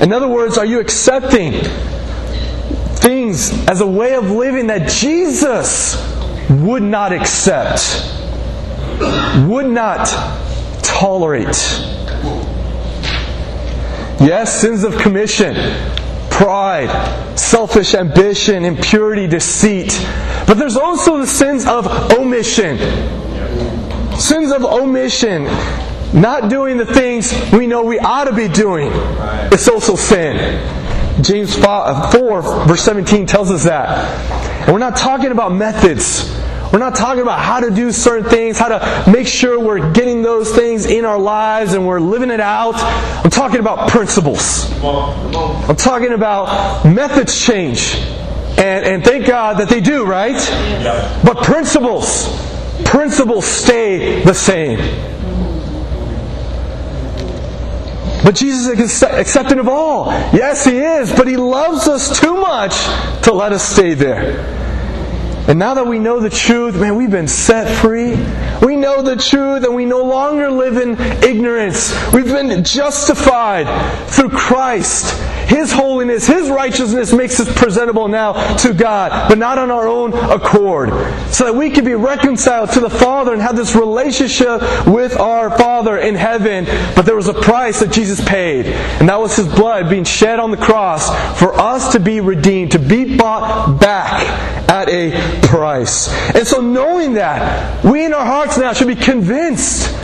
In 0.00 0.12
other 0.12 0.28
words, 0.28 0.56
are 0.56 0.64
you 0.64 0.80
accepting 0.80 1.52
things 2.96 3.50
as 3.68 3.82
a 3.82 3.86
way 3.86 4.14
of 4.14 4.30
living 4.30 4.68
that 4.68 4.88
Jesus 4.88 5.96
would 6.48 6.82
not 6.82 7.12
accept, 7.12 8.02
would 9.46 9.66
not 9.66 10.06
tolerate? 10.82 11.90
Yes, 14.24 14.58
sins 14.58 14.84
of 14.84 14.96
commission, 14.96 15.54
pride, 16.30 17.38
selfish 17.38 17.94
ambition, 17.94 18.64
impurity, 18.64 19.26
deceit. 19.26 19.92
But 20.46 20.54
there's 20.54 20.78
also 20.78 21.18
the 21.18 21.26
sins 21.26 21.66
of 21.66 21.86
omission. 22.12 22.78
Sins 24.18 24.50
of 24.50 24.64
omission. 24.64 25.44
Not 26.18 26.48
doing 26.48 26.78
the 26.78 26.86
things 26.86 27.34
we 27.52 27.66
know 27.66 27.82
we 27.84 27.98
ought 27.98 28.24
to 28.24 28.32
be 28.32 28.48
doing. 28.48 28.88
It's 29.52 29.68
also 29.68 29.94
sin. 29.94 30.36
James 31.22 31.54
4, 31.54 32.42
verse 32.66 32.82
17 32.82 33.26
tells 33.26 33.50
us 33.50 33.64
that. 33.64 33.88
And 34.62 34.72
we're 34.72 34.78
not 34.78 34.96
talking 34.96 35.32
about 35.32 35.52
methods. 35.52 36.34
We're 36.74 36.80
not 36.80 36.96
talking 36.96 37.22
about 37.22 37.38
how 37.38 37.60
to 37.60 37.70
do 37.70 37.92
certain 37.92 38.28
things, 38.28 38.58
how 38.58 38.66
to 38.66 39.08
make 39.08 39.28
sure 39.28 39.60
we're 39.60 39.92
getting 39.92 40.22
those 40.22 40.50
things 40.50 40.86
in 40.86 41.04
our 41.04 41.20
lives 41.20 41.72
and 41.72 41.86
we're 41.86 42.00
living 42.00 42.30
it 42.30 42.40
out. 42.40 42.74
I'm 43.24 43.30
talking 43.30 43.60
about 43.60 43.90
principles. 43.90 44.68
I'm 44.82 45.76
talking 45.76 46.12
about 46.12 46.84
methods 46.84 47.40
change. 47.40 47.94
And, 48.58 48.84
and 48.84 49.04
thank 49.04 49.24
God 49.24 49.58
that 49.58 49.68
they 49.68 49.80
do, 49.80 50.04
right? 50.04 50.34
But 51.24 51.44
principles, 51.44 52.26
principles 52.84 53.44
stay 53.44 54.24
the 54.24 54.34
same. 54.34 54.78
But 58.24 58.34
Jesus 58.34 58.80
is 58.80 59.02
accepting 59.04 59.60
of 59.60 59.68
all. 59.68 60.06
Yes, 60.32 60.64
He 60.64 60.76
is, 60.76 61.14
but 61.14 61.28
He 61.28 61.36
loves 61.36 61.86
us 61.86 62.18
too 62.18 62.34
much 62.34 62.74
to 63.22 63.32
let 63.32 63.52
us 63.52 63.62
stay 63.62 63.94
there. 63.94 64.53
And 65.46 65.58
now 65.58 65.74
that 65.74 65.86
we 65.86 65.98
know 65.98 66.20
the 66.20 66.30
truth, 66.30 66.74
man, 66.80 66.96
we've 66.96 67.10
been 67.10 67.28
set 67.28 67.68
free. 67.82 68.16
We 68.66 68.76
know 68.76 69.02
the 69.02 69.16
truth 69.16 69.64
and 69.64 69.74
we 69.74 69.84
no 69.84 70.02
longer 70.02 70.50
live 70.50 70.78
in 70.78 70.98
ignorance. 71.22 71.92
We've 72.14 72.24
been 72.24 72.64
justified 72.64 73.66
through 74.08 74.30
Christ. 74.30 75.14
His 75.46 75.72
holiness, 75.72 76.26
His 76.26 76.48
righteousness 76.48 77.12
makes 77.12 77.38
us 77.40 77.52
presentable 77.54 78.08
now 78.08 78.56
to 78.58 78.72
God, 78.72 79.28
but 79.28 79.38
not 79.38 79.58
on 79.58 79.70
our 79.70 79.86
own 79.86 80.12
accord. 80.12 80.90
So 81.32 81.44
that 81.44 81.54
we 81.54 81.70
can 81.70 81.84
be 81.84 81.94
reconciled 81.94 82.70
to 82.72 82.80
the 82.80 82.90
Father 82.90 83.32
and 83.32 83.42
have 83.42 83.56
this 83.56 83.74
relationship 83.74 84.86
with 84.86 85.16
our 85.18 85.56
Father 85.56 85.98
in 85.98 86.14
heaven. 86.14 86.64
But 86.94 87.02
there 87.02 87.16
was 87.16 87.28
a 87.28 87.34
price 87.34 87.80
that 87.80 87.92
Jesus 87.92 88.24
paid, 88.24 88.66
and 88.66 89.08
that 89.08 89.20
was 89.20 89.36
His 89.36 89.46
blood 89.46 89.90
being 89.90 90.04
shed 90.04 90.38
on 90.38 90.50
the 90.50 90.56
cross 90.56 91.08
for 91.38 91.54
us 91.54 91.92
to 91.92 92.00
be 92.00 92.20
redeemed, 92.20 92.72
to 92.72 92.78
be 92.78 93.16
bought 93.16 93.80
back 93.80 94.22
at 94.68 94.88
a 94.88 95.10
price. 95.46 96.08
And 96.34 96.46
so, 96.46 96.60
knowing 96.60 97.14
that, 97.14 97.84
we 97.84 98.04
in 98.04 98.12
our 98.12 98.24
hearts 98.24 98.58
now 98.58 98.72
should 98.72 98.88
be 98.88 98.94
convinced 98.94 99.94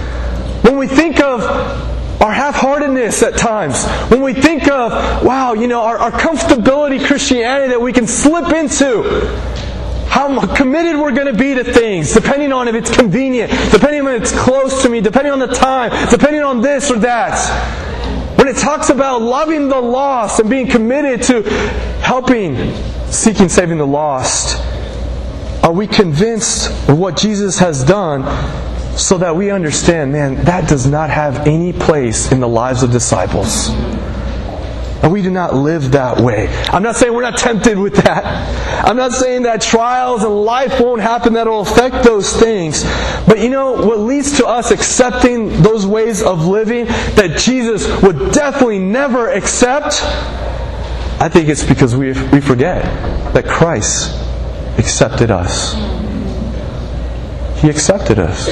when 0.63 0.77
we 0.77 0.87
think 0.87 1.21
of 1.21 2.00
our 2.21 2.33
half 2.33 2.55
heartedness 2.55 3.23
at 3.23 3.39
times, 3.39 3.87
when 4.11 4.23
we 4.23 4.35
think 4.35 4.69
of, 4.69 4.93
wow, 5.25 5.55
you 5.55 5.67
know, 5.67 5.83
our, 5.83 5.97
our 5.97 6.11
comfortability 6.11 7.05
Christianity 7.05 7.69
that 7.69 7.81
we 7.81 7.93
can 7.93 8.07
slip 8.07 8.53
into. 8.53 9.03
How 10.07 10.55
committed 10.55 11.01
we're 11.01 11.13
going 11.13 11.33
to 11.33 11.39
be 11.39 11.55
to 11.55 11.65
things, 11.65 12.13
depending 12.13 12.53
on 12.53 12.69
if 12.69 12.75
it's 12.75 12.95
convenient, 12.95 13.51
depending 13.71 14.07
on 14.07 14.15
if 14.15 14.23
it's 14.23 14.33
close 14.33 14.83
to 14.83 14.89
me, 14.89 15.01
depending 15.01 15.33
on 15.33 15.39
the 15.39 15.47
time, 15.47 15.93
depending 16.11 16.43
on 16.43 16.61
this 16.61 16.91
or 16.91 16.99
that. 16.99 17.39
When 18.37 18.49
it 18.49 18.57
talks 18.57 18.91
about 18.91 19.23
loving 19.23 19.69
the 19.69 19.81
lost 19.81 20.41
and 20.41 20.51
being 20.51 20.67
committed 20.67 21.23
to 21.25 21.43
helping, 22.01 22.75
seeking, 23.07 23.49
saving 23.49 23.79
the 23.79 23.87
lost, 23.87 24.59
are 25.63 25.73
we 25.73 25.87
convinced 25.87 26.71
of 26.89 26.99
what 26.99 27.17
Jesus 27.17 27.59
has 27.61 27.85
done 27.85 28.23
so 28.97 29.19
that 29.19 29.37
we 29.37 29.51
understand, 29.51 30.13
man, 30.13 30.37
that 30.45 30.69
does 30.69 30.87
not 30.87 31.11
have 31.11 31.47
any 31.47 31.73
place 31.73 32.33
in 32.33 32.41
the 32.41 32.49
lives 32.49 32.83
of 32.83 32.91
disciples? 32.91 33.71
And 35.03 35.11
we 35.13 35.23
do 35.23 35.31
not 35.31 35.55
live 35.55 35.93
that 35.93 36.21
way. 36.21 36.49
I'm 36.69 36.83
not 36.83 36.95
saying 36.95 37.15
we're 37.15 37.23
not 37.23 37.39
tempted 37.39 37.79
with 37.79 37.95
that. 37.97 38.85
I'm 38.87 38.97
not 38.97 39.13
saying 39.13 39.43
that 39.43 39.63
trials 39.63 40.23
and 40.23 40.45
life 40.45 40.79
won't 40.79 41.01
happen 41.01 41.33
that 41.35 41.47
will 41.47 41.63
affect 41.63 42.05
those 42.05 42.37
things. 42.37 42.85
But 43.27 43.39
you 43.39 43.49
know, 43.49 43.73
what 43.73 43.99
leads 43.99 44.37
to 44.39 44.47
us 44.47 44.71
accepting 44.71 45.63
those 45.63 45.87
ways 45.87 46.23
of 46.23 46.47
living 46.47 46.85
that 46.85 47.39
Jesus 47.39 47.87
would 48.03 48.33
definitely 48.33 48.79
never 48.79 49.31
accept, 49.31 50.03
I 51.19 51.31
think 51.31 51.49
it's 51.49 51.65
because 51.65 51.97
we, 51.97 52.13
we 52.31 52.43
forget 52.43 52.83
that 53.33 53.47
Christ 53.47 54.15
accepted 54.79 55.31
us. 55.31 56.00
He 57.61 57.69
accepted 57.69 58.19
us. 58.19 58.47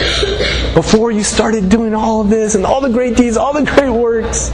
Before 0.75 1.11
you 1.11 1.25
started 1.25 1.71
doing 1.71 1.95
all 1.95 2.21
of 2.21 2.29
this 2.29 2.55
and 2.55 2.67
all 2.67 2.83
the 2.83 2.91
great 2.91 3.17
deeds, 3.17 3.39
all 3.39 3.55
the 3.55 3.65
great 3.65 3.91
works, 3.91 4.53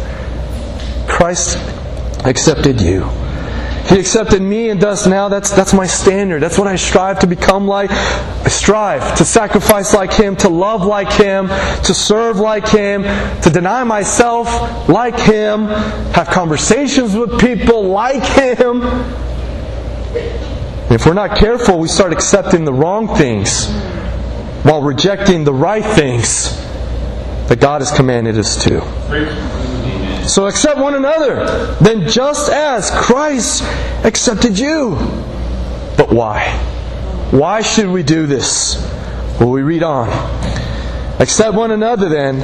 Christ 1.08 1.58
accepted 2.24 2.80
you. 2.80 3.02
He 3.88 3.98
accepted 3.98 4.40
me 4.40 4.70
and 4.70 4.80
thus 4.80 5.06
now 5.06 5.28
that's 5.28 5.50
that's 5.50 5.74
my 5.74 5.86
standard. 5.86 6.40
That's 6.40 6.56
what 6.56 6.68
I 6.68 6.76
strive 6.76 7.18
to 7.18 7.26
become 7.26 7.66
like. 7.66 7.90
I 7.90 8.48
strive 8.48 9.18
to 9.18 9.24
sacrifice 9.24 9.92
like 9.92 10.12
him, 10.12 10.36
to 10.36 10.48
love 10.48 10.86
like 10.86 11.12
him, 11.12 11.48
to 11.48 11.92
serve 11.92 12.38
like 12.38 12.68
him, 12.68 13.02
to 13.42 13.50
deny 13.50 13.82
myself 13.82 14.88
like 14.88 15.18
him, 15.18 15.66
have 16.14 16.28
conversations 16.28 17.14
with 17.14 17.40
people 17.40 17.88
like 17.88 18.24
him. 18.24 18.82
If 20.90 21.06
we're 21.06 21.14
not 21.14 21.36
careful, 21.36 21.78
we 21.80 21.88
start 21.88 22.12
accepting 22.12 22.64
the 22.64 22.72
wrong 22.72 23.16
things 23.16 23.68
while 24.64 24.82
rejecting 24.82 25.44
the 25.44 25.52
right 25.52 25.84
things 25.84 26.56
that 27.48 27.60
God 27.60 27.82
has 27.82 27.92
commanded 27.92 28.38
us 28.38 28.64
to. 28.64 28.80
So 30.26 30.46
accept 30.46 30.80
one 30.80 30.94
another, 30.94 31.76
then 31.82 32.08
just 32.08 32.50
as 32.50 32.90
Christ 32.90 33.62
accepted 34.04 34.58
you. 34.58 34.96
But 35.98 36.10
why? 36.10 36.50
Why 37.30 37.60
should 37.60 37.88
we 37.88 38.02
do 38.02 38.26
this? 38.26 38.76
Well, 39.38 39.50
we 39.50 39.62
read 39.62 39.82
on. 39.82 40.08
Accept 41.20 41.54
one 41.54 41.70
another 41.70 42.08
then, 42.08 42.40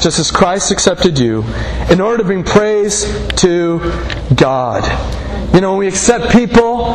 just 0.00 0.20
as 0.20 0.30
Christ 0.30 0.70
accepted 0.70 1.18
you, 1.18 1.44
in 1.90 2.00
order 2.00 2.18
to 2.18 2.24
bring 2.24 2.44
praise 2.44 3.04
to 3.36 3.80
God. 4.36 4.84
You 5.52 5.60
know, 5.60 5.70
when 5.70 5.80
we 5.80 5.88
accept 5.88 6.30
people, 6.30 6.94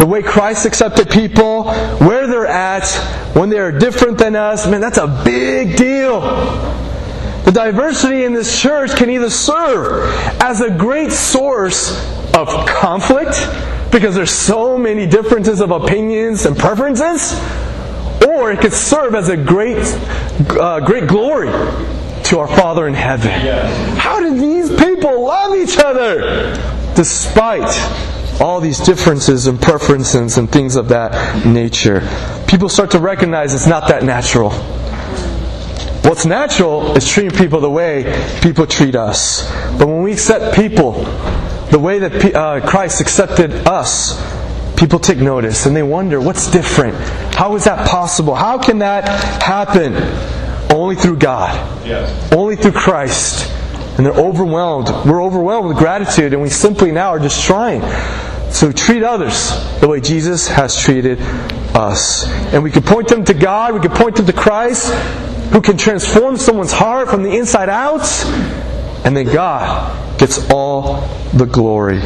the 0.00 0.06
way 0.06 0.22
Christ 0.22 0.64
accepted 0.64 1.10
people, 1.10 1.64
where 1.98 2.26
they're 2.26 2.46
at, 2.46 2.88
when 3.36 3.50
they're 3.50 3.70
different 3.70 4.16
than 4.16 4.34
us, 4.34 4.66
man, 4.66 4.80
that's 4.80 4.96
a 4.96 5.22
big 5.26 5.76
deal. 5.76 6.22
The 7.44 7.52
diversity 7.52 8.24
in 8.24 8.32
this 8.32 8.62
church 8.62 8.96
can 8.96 9.10
either 9.10 9.28
serve 9.28 10.10
as 10.40 10.62
a 10.62 10.70
great 10.70 11.12
source 11.12 11.92
of 12.34 12.48
conflict, 12.66 13.36
because 13.92 14.14
there's 14.14 14.30
so 14.30 14.78
many 14.78 15.06
differences 15.06 15.60
of 15.60 15.70
opinions 15.70 16.46
and 16.46 16.56
preferences, 16.56 17.34
or 18.26 18.52
it 18.52 18.60
could 18.60 18.72
serve 18.72 19.14
as 19.14 19.28
a 19.28 19.36
great, 19.36 19.84
uh, 20.58 20.80
great 20.80 21.08
glory 21.08 21.48
to 22.24 22.38
our 22.38 22.48
Father 22.48 22.88
in 22.88 22.94
heaven. 22.94 23.32
How 23.98 24.18
did 24.18 24.40
these 24.40 24.70
people 24.70 25.26
love 25.26 25.54
each 25.56 25.76
other 25.76 26.54
despite 26.94 27.68
all 28.40 28.60
these 28.60 28.78
differences 28.78 29.46
and 29.46 29.60
preferences 29.60 30.38
and 30.38 30.50
things 30.50 30.76
of 30.76 30.88
that 30.88 31.44
nature. 31.44 32.00
People 32.48 32.68
start 32.68 32.90
to 32.92 32.98
recognize 32.98 33.52
it's 33.54 33.66
not 33.66 33.88
that 33.88 34.02
natural. 34.02 34.50
What's 36.02 36.24
natural 36.24 36.96
is 36.96 37.06
treating 37.06 37.38
people 37.38 37.60
the 37.60 37.70
way 37.70 38.38
people 38.42 38.66
treat 38.66 38.96
us. 38.96 39.48
But 39.78 39.86
when 39.86 40.02
we 40.02 40.12
accept 40.12 40.56
people 40.56 40.92
the 41.70 41.78
way 41.78 41.98
that 41.98 42.34
uh, 42.34 42.66
Christ 42.66 43.00
accepted 43.00 43.52
us, 43.68 44.18
people 44.76 44.98
take 44.98 45.18
notice 45.18 45.66
and 45.66 45.76
they 45.76 45.82
wonder 45.82 46.18
what's 46.18 46.50
different? 46.50 46.96
How 47.34 47.54
is 47.54 47.64
that 47.64 47.86
possible? 47.86 48.34
How 48.34 48.58
can 48.58 48.78
that 48.78 49.06
happen? 49.42 49.94
Only 50.74 50.96
through 50.96 51.18
God. 51.18 51.54
Yes. 51.86 52.32
Only 52.32 52.56
through 52.56 52.72
Christ. 52.72 53.52
And 53.98 54.06
they're 54.06 54.14
overwhelmed. 54.14 54.88
We're 55.06 55.22
overwhelmed 55.22 55.68
with 55.68 55.76
gratitude, 55.76 56.32
and 56.32 56.40
we 56.40 56.48
simply 56.48 56.90
now 56.90 57.10
are 57.10 57.18
just 57.18 57.44
trying 57.44 57.82
so 58.52 58.72
treat 58.72 59.02
others 59.02 59.50
the 59.80 59.88
way 59.88 60.00
Jesus 60.00 60.48
has 60.48 60.78
treated 60.78 61.20
us. 61.74 62.26
And 62.52 62.62
we 62.62 62.70
can 62.70 62.82
point 62.82 63.08
them 63.08 63.24
to 63.24 63.34
God, 63.34 63.74
we 63.74 63.80
can 63.80 63.92
point 63.92 64.16
them 64.16 64.26
to 64.26 64.32
Christ, 64.32 64.92
who 65.52 65.60
can 65.60 65.76
transform 65.76 66.36
someone's 66.36 66.72
heart 66.72 67.08
from 67.08 67.22
the 67.22 67.36
inside 67.36 67.68
out, 67.68 68.06
and 69.04 69.16
then 69.16 69.26
God 69.26 70.18
gets 70.18 70.50
all 70.50 71.06
the 71.32 71.46
glory. 71.46 72.00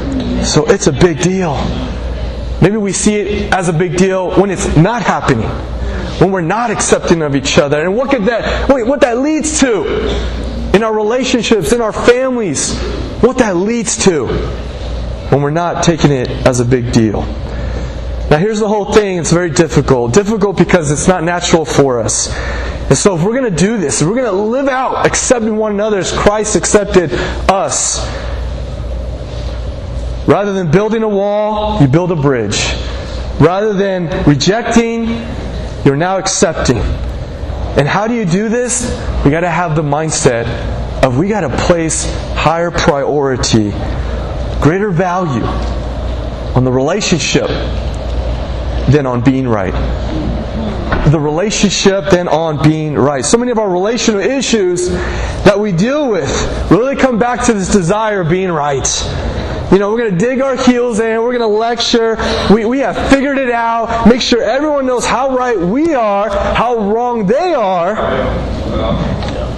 So 0.44 0.64
it's 0.66 0.87
a 0.87 0.92
big 0.92 1.20
deal. 1.20 1.54
Maybe 2.62 2.76
we 2.76 2.92
see 2.92 3.16
it 3.16 3.52
as 3.52 3.68
a 3.68 3.72
big 3.72 3.96
deal 3.96 4.40
when 4.40 4.50
it's 4.50 4.76
not 4.76 5.02
happening, 5.02 5.48
when 6.18 6.30
we're 6.30 6.40
not 6.40 6.70
accepting 6.70 7.22
of 7.22 7.35
each 7.35 7.59
other. 7.59 7.83
And 7.83 7.96
what 7.96 8.11
could 8.11 8.24
that 8.26 8.68
what 8.68 9.00
that 9.00 9.18
leads 9.18 9.61
to 9.61 9.85
in 10.74 10.83
our 10.83 10.92
relationships, 10.92 11.72
in 11.72 11.80
our 11.80 11.92
families, 11.92 12.78
what 13.20 13.38
that 13.38 13.57
leads 13.57 14.04
to 14.04 14.26
when 15.30 15.42
we're 15.42 15.50
not 15.50 15.82
taking 15.82 16.10
it 16.10 16.28
as 16.46 16.60
a 16.60 16.64
big 16.64 16.92
deal. 16.92 17.22
Now 18.30 18.38
here's 18.38 18.58
the 18.58 18.68
whole 18.68 18.92
thing, 18.92 19.18
it's 19.18 19.32
very 19.32 19.50
difficult. 19.50 20.14
Difficult 20.14 20.56
because 20.56 20.90
it's 20.90 21.06
not 21.06 21.22
natural 21.24 21.64
for 21.64 22.00
us. 22.00 22.34
And 22.88 22.96
so 22.96 23.16
if 23.16 23.22
we're 23.22 23.38
going 23.38 23.50
to 23.50 23.58
do 23.58 23.78
this, 23.78 24.02
if 24.02 24.08
we're 24.08 24.14
going 24.14 24.26
to 24.26 24.32
live 24.32 24.68
out 24.68 25.06
accepting 25.06 25.56
one 25.56 25.72
another 25.72 25.98
as 25.98 26.12
Christ 26.12 26.56
accepted 26.56 27.12
us, 27.50 28.06
rather 30.26 30.52
than 30.52 30.70
building 30.70 31.02
a 31.02 31.08
wall, 31.08 31.80
you 31.80 31.88
build 31.88 32.12
a 32.12 32.16
bridge. 32.16 32.74
Rather 33.40 33.72
than 33.72 34.26
rejecting, 34.26 35.06
you're 35.84 35.96
now 35.96 36.18
accepting. 36.18 36.78
And 36.78 37.88
how 37.88 38.06
do 38.06 38.14
you 38.14 38.24
do 38.24 38.48
this? 38.48 38.84
We 39.24 39.30
got 39.30 39.40
to 39.40 39.50
have 39.50 39.76
the 39.76 39.82
mindset 39.82 40.46
of 41.02 41.18
we 41.18 41.28
got 41.28 41.40
to 41.40 41.56
place 41.66 42.04
higher 42.34 42.70
priority, 42.70 43.70
greater 44.64 44.90
value 44.90 45.44
on 46.57 46.64
the 46.64 46.72
relationship 46.72 47.48
than 48.88 49.05
on 49.05 49.20
being 49.20 49.46
right. 49.46 49.74
The 51.11 51.20
relationship 51.20 52.09
than 52.09 52.29
on 52.29 52.62
being 52.62 52.94
right. 52.94 53.22
So 53.27 53.37
many 53.37 53.50
of 53.50 53.59
our 53.59 53.68
relational 53.68 54.22
issues 54.22 54.88
that 54.88 55.61
we 55.61 55.70
deal 55.70 56.09
with 56.09 56.70
really 56.70 56.96
come 56.96 57.18
back 57.18 57.44
to 57.44 57.53
this 57.53 57.70
desire 57.70 58.22
of 58.22 58.31
being 58.31 58.50
right. 58.50 58.88
You 59.70 59.79
know, 59.79 59.92
we're 59.92 59.98
going 59.98 60.12
to 60.12 60.18
dig 60.18 60.40
our 60.40 60.57
heels 60.57 60.98
in, 60.98 61.20
we're 61.22 61.37
going 61.37 61.40
to 61.40 61.46
lecture, 61.46 62.16
we, 62.50 62.64
we 62.64 62.79
have 62.79 62.96
figured 63.11 63.37
it 63.37 63.50
out, 63.50 64.09
make 64.09 64.22
sure 64.22 64.42
everyone 64.42 64.87
knows 64.87 65.05
how 65.05 65.37
right 65.37 65.59
we 65.59 65.92
are, 65.92 66.31
how 66.31 66.90
wrong 66.90 67.27
they 67.27 67.53
are. 67.53 67.96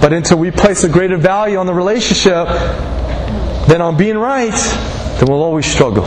But 0.01 0.11
until 0.11 0.37
we 0.37 0.51
place 0.51 0.83
a 0.83 0.89
greater 0.89 1.15
value 1.15 1.59
on 1.59 1.65
the 1.65 1.73
relationship 1.73 2.49
than 3.67 3.81
on 3.81 3.95
being 3.95 4.17
right, 4.17 4.53
then 5.19 5.29
we'll 5.29 5.43
always 5.43 5.65
struggle 5.65 6.05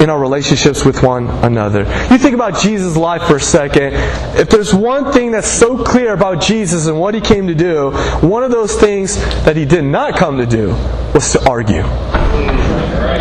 in 0.00 0.08
our 0.08 0.18
relationships 0.18 0.84
with 0.84 1.02
one 1.02 1.28
another. 1.44 1.80
You 2.10 2.16
think 2.16 2.34
about 2.34 2.58
Jesus' 2.58 2.96
life 2.96 3.22
for 3.24 3.36
a 3.36 3.40
second. 3.40 3.92
If 4.38 4.48
there's 4.48 4.72
one 4.72 5.12
thing 5.12 5.30
that's 5.30 5.46
so 5.46 5.84
clear 5.84 6.14
about 6.14 6.40
Jesus 6.40 6.86
and 6.86 6.98
what 6.98 7.14
he 7.14 7.20
came 7.20 7.48
to 7.48 7.54
do, 7.54 7.90
one 8.26 8.42
of 8.42 8.50
those 8.50 8.74
things 8.76 9.16
that 9.44 9.56
he 9.56 9.66
did 9.66 9.84
not 9.84 10.16
come 10.16 10.38
to 10.38 10.46
do 10.46 10.68
was 11.14 11.32
to 11.32 11.48
argue. 11.48 11.82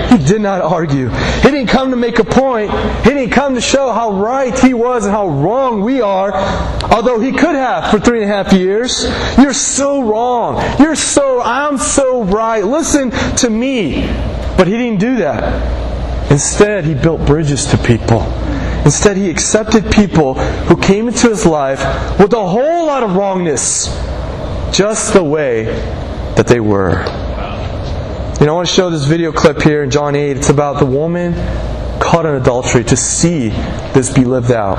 He 0.10 0.18
did 0.26 0.42
not 0.42 0.62
argue. 0.62 1.10
He 1.10 1.52
didn't 1.52 1.68
come 1.68 1.92
to 1.92 1.98
make 1.98 2.18
a 2.20 2.24
point. 2.24 2.72
He 3.04 3.10
didn't 3.10 3.32
come 3.32 3.56
to 3.56 3.62
show 3.62 3.92
how 3.92 4.14
right 4.14 4.58
he 4.58 4.74
was 4.74 5.06
and 5.06 5.14
how 5.14 5.28
wrong 5.28 5.82
we 5.82 6.02
are. 6.02 6.34
Although 6.92 7.20
he 7.20 7.32
could 7.32 7.56
have 7.56 7.92
for 7.92 8.00
three 8.00 8.24
and 8.24 8.32
a 8.32 8.34
half 8.34 8.54
years. 8.54 9.04
You're 9.38 9.54
so 9.54 10.02
wrong. 10.02 10.80
You're 10.80 10.96
so, 10.96 11.42
I'm 11.42 11.78
so 11.78 12.24
right. 12.24 12.64
Listen 12.64 13.12
to 13.38 13.50
me. 13.50 14.08
But 14.60 14.68
he 14.68 14.74
didn't 14.74 15.00
do 15.00 15.16
that. 15.20 16.30
Instead, 16.30 16.84
he 16.84 16.94
built 16.94 17.26
bridges 17.26 17.66
to 17.68 17.78
people. 17.78 18.24
Instead, 18.84 19.16
he 19.16 19.30
accepted 19.30 19.90
people 19.90 20.34
who 20.34 20.76
came 20.76 21.08
into 21.08 21.30
his 21.30 21.46
life 21.46 21.80
with 22.20 22.34
a 22.34 22.46
whole 22.46 22.86
lot 22.86 23.02
of 23.02 23.16
wrongness, 23.16 23.88
just 24.76 25.14
the 25.14 25.24
way 25.24 25.64
that 26.36 26.46
they 26.46 26.60
were. 26.60 27.00
You 28.42 28.46
know, 28.48 28.52
I 28.52 28.56
want 28.56 28.68
to 28.68 28.74
show 28.74 28.90
this 28.90 29.06
video 29.06 29.32
clip 29.32 29.62
here 29.62 29.82
in 29.82 29.92
John 29.92 30.18
8. 30.18 30.36
It's 30.36 30.50
about 30.50 30.80
the 30.80 30.86
woman 30.86 31.36
caught 32.02 32.26
in 32.26 32.36
adultery 32.36 32.84
to 32.84 32.98
see 32.98 33.48
this 33.94 34.14
be 34.14 34.26
lived 34.26 34.52
out. 34.52 34.78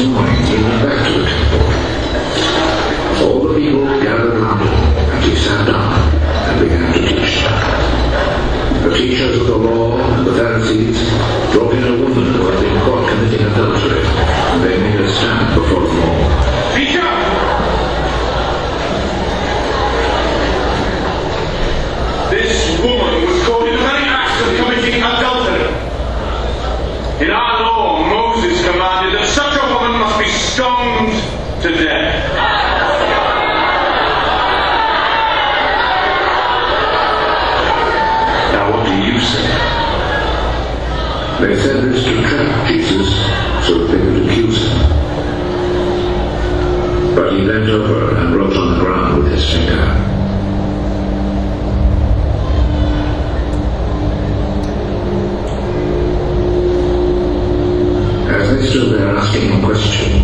Early 0.00 0.06
the 0.06 0.86
back. 0.86 1.10
All 3.20 3.48
the 3.48 3.54
people 3.58 3.84
gathered 4.00 4.36
around 4.36 4.62
and 4.62 5.24
he 5.24 5.34
sat 5.34 5.66
down 5.66 6.12
and 6.22 6.60
began 6.60 6.92
to 6.92 7.00
teach. 7.00 7.42
The 8.84 8.96
teachers 8.96 9.40
of 9.40 9.46
the 9.48 9.56
law 9.56 9.98
and 9.98 10.24
the 10.24 10.34
Pharisees 10.34 11.02
brought 11.52 11.74
in 11.74 11.82
a 11.82 12.00
woman 12.00 12.32
who 12.32 12.46
had 12.46 12.60
been 12.60 12.78
caught 12.82 13.08
committing 13.10 13.44
adultery, 13.48 14.06
and 14.06 14.62
they 14.62 14.78
made 14.78 15.00
her 15.00 15.08
stand 15.08 15.60
before 15.60 15.88
them. 15.88 16.17
To 41.98 42.04
trap 42.04 42.68
Jesus 42.68 43.08
so 43.66 43.78
that 43.78 43.86
they 43.90 43.98
could 43.98 44.18
accuse 44.28 44.58
him. 44.62 44.78
But 47.16 47.32
he 47.32 47.38
bent 47.44 47.68
over 47.68 48.16
and 48.16 48.36
wrote 48.36 48.56
on 48.56 48.78
the 48.78 48.84
ground 48.84 49.24
with 49.24 49.32
his 49.32 49.44
finger. 49.50 49.72
As 58.30 58.46
they 58.56 58.66
stood 58.66 58.88
there 58.92 59.08
asking 59.16 59.48
him 59.50 59.64
questions, 59.64 60.17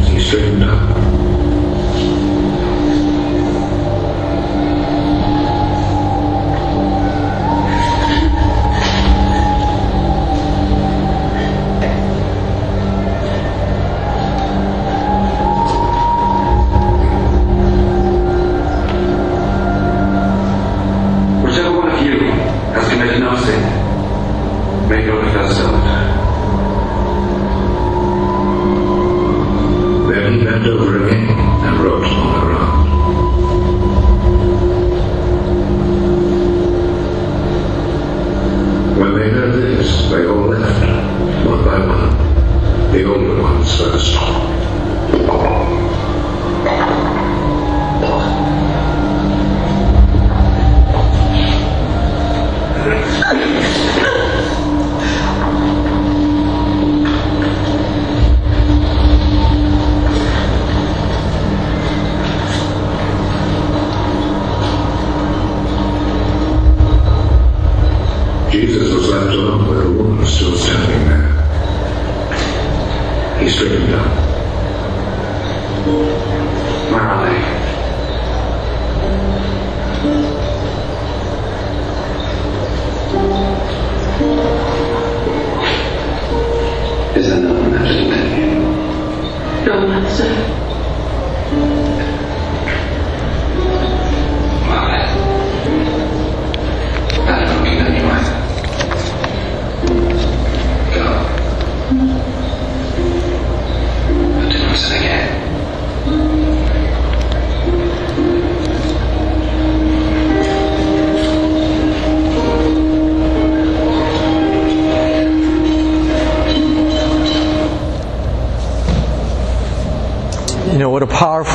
He 73.44 73.50
straightened 73.50 73.92
up. 73.92 74.23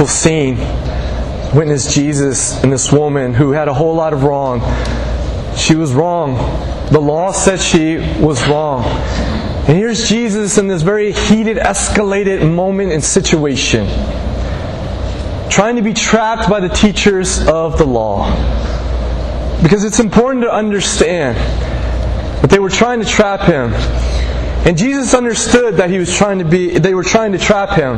Scene. 0.09 0.57
Witness 1.55 1.93
Jesus 1.93 2.61
and 2.63 2.71
this 2.71 2.91
woman 2.91 3.33
who 3.33 3.51
had 3.51 3.67
a 3.67 3.73
whole 3.73 3.95
lot 3.95 4.13
of 4.13 4.23
wrong. 4.23 4.61
She 5.55 5.75
was 5.75 5.93
wrong. 5.93 6.35
The 6.91 6.99
law 6.99 7.31
said 7.31 7.59
she 7.59 7.97
was 8.21 8.47
wrong. 8.47 8.83
And 9.67 9.77
here's 9.77 10.09
Jesus 10.09 10.57
in 10.57 10.67
this 10.67 10.81
very 10.81 11.11
heated, 11.11 11.57
escalated 11.57 12.53
moment 12.53 12.91
and 12.91 13.03
situation, 13.03 13.87
trying 15.49 15.75
to 15.75 15.83
be 15.83 15.93
trapped 15.93 16.49
by 16.49 16.59
the 16.59 16.69
teachers 16.69 17.45
of 17.47 17.77
the 17.77 17.85
law. 17.85 18.31
Because 19.61 19.83
it's 19.83 19.99
important 19.99 20.43
to 20.43 20.51
understand 20.51 21.37
that 22.41 22.49
they 22.49 22.59
were 22.59 22.69
trying 22.69 22.99
to 23.01 23.05
trap 23.05 23.41
him. 23.41 23.73
And 24.65 24.77
Jesus 24.77 25.13
understood 25.13 25.75
that 25.75 25.89
he 25.89 25.99
was 25.99 26.15
trying 26.15 26.39
to 26.39 26.45
be 26.45 26.79
they 26.79 26.93
were 26.93 27.03
trying 27.03 27.33
to 27.33 27.37
trap 27.37 27.77
him. 27.77 27.97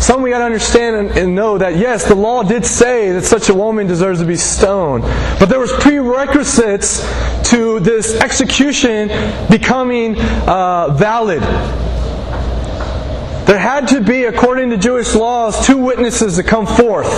Some 0.00 0.22
we 0.22 0.30
got 0.30 0.38
to 0.38 0.44
understand 0.44 1.10
and, 1.18 1.34
know 1.34 1.58
that 1.58 1.76
yes, 1.76 2.06
the 2.06 2.14
law 2.14 2.42
did 2.42 2.64
say 2.64 3.12
that 3.12 3.24
such 3.24 3.48
a 3.48 3.54
woman 3.54 3.86
deserves 3.86 4.20
to 4.20 4.26
be 4.26 4.36
stoned, 4.36 5.02
but 5.38 5.46
there 5.46 5.58
was 5.58 5.72
prerequisites 5.72 7.02
to 7.50 7.80
this 7.80 8.14
execution 8.14 9.08
becoming 9.50 10.16
uh, 10.18 10.94
valid. 10.94 11.42
There 13.48 13.58
had 13.58 13.88
to 13.88 14.00
be, 14.00 14.24
according 14.24 14.70
to 14.70 14.76
Jewish 14.76 15.14
laws, 15.14 15.66
two 15.66 15.78
witnesses 15.78 16.36
to 16.36 16.42
come 16.42 16.66
forth. 16.66 17.08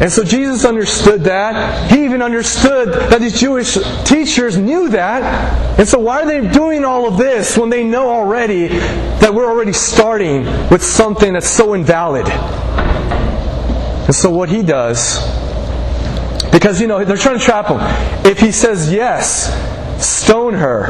And 0.00 0.10
so 0.10 0.24
Jesus 0.24 0.64
understood 0.64 1.24
that. 1.24 1.90
He 1.90 2.04
even 2.04 2.20
understood 2.20 2.88
that 2.88 3.20
these 3.20 3.38
Jewish 3.38 3.78
teachers 4.04 4.58
knew 4.58 4.88
that. 4.88 5.78
And 5.78 5.88
so 5.88 6.00
why 6.00 6.22
are 6.22 6.26
they 6.26 6.46
doing 6.50 6.84
all 6.84 7.06
of 7.06 7.16
this 7.16 7.56
when 7.56 7.70
they 7.70 7.84
know 7.84 8.10
already 8.10 8.68
that 8.68 9.32
we're 9.32 9.48
already 9.48 9.72
starting 9.72 10.44
with 10.68 10.82
something 10.82 11.32
that's 11.32 11.48
so 11.48 11.74
invalid? 11.74 12.26
And 12.26 14.14
so 14.14 14.30
what 14.30 14.48
he 14.48 14.62
does, 14.62 15.20
because 16.50 16.80
you 16.80 16.86
know 16.88 17.04
they're 17.04 17.16
trying 17.16 17.38
to 17.38 17.44
trap 17.44 17.68
him. 17.68 17.78
If 18.30 18.40
he 18.40 18.50
says 18.52 18.92
yes, 18.92 19.48
stone 20.04 20.54
her, 20.54 20.88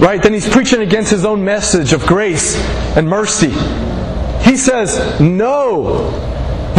right? 0.00 0.22
Then 0.22 0.32
he's 0.32 0.48
preaching 0.48 0.80
against 0.80 1.10
his 1.10 1.24
own 1.24 1.44
message 1.44 1.92
of 1.92 2.06
grace 2.06 2.56
and 2.96 3.06
mercy. 3.06 3.50
He 4.42 4.56
says 4.56 5.20
no. 5.20 6.24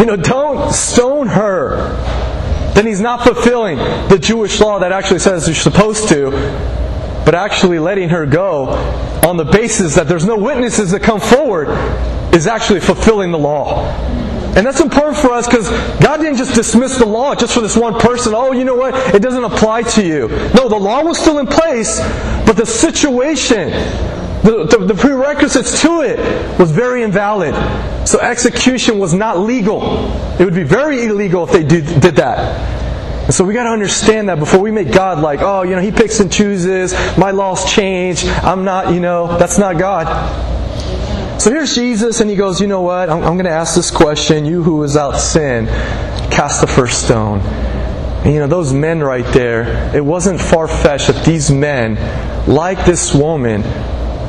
You 0.00 0.06
know, 0.06 0.16
don't 0.16 0.72
stone 0.72 1.26
her. 1.26 1.76
Then 2.74 2.86
he's 2.86 3.02
not 3.02 3.22
fulfilling 3.22 3.76
the 3.76 4.18
Jewish 4.18 4.58
law 4.58 4.78
that 4.78 4.92
actually 4.92 5.18
says 5.18 5.46
you're 5.46 5.54
supposed 5.54 6.08
to, 6.08 6.30
but 7.26 7.34
actually 7.34 7.78
letting 7.78 8.08
her 8.08 8.24
go 8.24 8.70
on 9.26 9.36
the 9.36 9.44
basis 9.44 9.96
that 9.96 10.08
there's 10.08 10.24
no 10.24 10.38
witnesses 10.38 10.92
that 10.92 11.02
come 11.02 11.20
forward 11.20 11.68
is 12.34 12.46
actually 12.46 12.80
fulfilling 12.80 13.30
the 13.30 13.38
law. 13.38 13.84
And 14.56 14.66
that's 14.66 14.80
important 14.80 15.18
for 15.18 15.32
us 15.32 15.46
because 15.46 15.68
God 16.00 16.16
didn't 16.16 16.38
just 16.38 16.54
dismiss 16.54 16.96
the 16.96 17.04
law 17.04 17.34
just 17.34 17.52
for 17.52 17.60
this 17.60 17.76
one 17.76 18.00
person. 18.00 18.32
Oh, 18.34 18.52
you 18.52 18.64
know 18.64 18.76
what? 18.76 19.14
It 19.14 19.20
doesn't 19.20 19.44
apply 19.44 19.82
to 19.82 20.02
you. 20.02 20.28
No, 20.54 20.68
the 20.70 20.78
law 20.78 21.04
was 21.04 21.18
still 21.18 21.40
in 21.40 21.46
place, 21.46 22.00
but 22.46 22.56
the 22.56 22.64
situation, 22.64 23.68
the, 24.42 24.64
the, 24.64 24.86
the 24.86 24.94
prerequisites 24.94 25.82
to 25.82 26.00
it 26.00 26.18
was 26.58 26.70
very 26.70 27.02
invalid. 27.02 27.54
So 28.08 28.18
execution 28.20 28.98
was 28.98 29.12
not 29.12 29.38
legal. 29.38 30.10
It 30.38 30.44
would 30.44 30.54
be 30.54 30.62
very 30.62 31.04
illegal 31.04 31.44
if 31.44 31.52
they 31.52 31.62
did, 31.62 32.00
did 32.00 32.16
that. 32.16 32.80
And 33.24 33.34
so 33.34 33.44
we 33.44 33.52
got 33.52 33.64
to 33.64 33.70
understand 33.70 34.28
that 34.28 34.38
before 34.38 34.60
we 34.60 34.70
make 34.70 34.92
God 34.92 35.18
like, 35.18 35.40
oh, 35.40 35.62
you 35.62 35.76
know, 35.76 35.80
He 35.80 35.92
picks 35.92 36.20
and 36.20 36.32
chooses, 36.32 36.92
my 37.18 37.30
laws 37.30 37.70
change, 37.70 38.24
I'm 38.24 38.64
not, 38.64 38.94
you 38.94 39.00
know, 39.00 39.38
that's 39.38 39.58
not 39.58 39.78
God. 39.78 40.08
So 41.40 41.50
here's 41.50 41.74
Jesus, 41.74 42.20
and 42.20 42.28
He 42.28 42.36
goes, 42.36 42.60
you 42.60 42.66
know 42.66 42.80
what, 42.80 43.10
I'm, 43.10 43.22
I'm 43.22 43.34
going 43.34 43.44
to 43.44 43.50
ask 43.50 43.74
this 43.74 43.90
question. 43.90 44.46
You 44.46 44.62
who 44.62 44.82
is 44.82 44.96
out 44.96 45.18
sin, 45.18 45.66
cast 46.30 46.60
the 46.60 46.66
first 46.66 47.04
stone. 47.04 47.40
And 47.40 48.34
you 48.34 48.40
know, 48.40 48.46
those 48.46 48.72
men 48.72 49.00
right 49.00 49.24
there, 49.32 49.94
it 49.94 50.04
wasn't 50.04 50.40
far 50.40 50.66
fetched 50.66 51.06
that 51.06 51.24
these 51.24 51.50
men, 51.50 51.94
like 52.46 52.84
this 52.84 53.14
woman, 53.14 53.62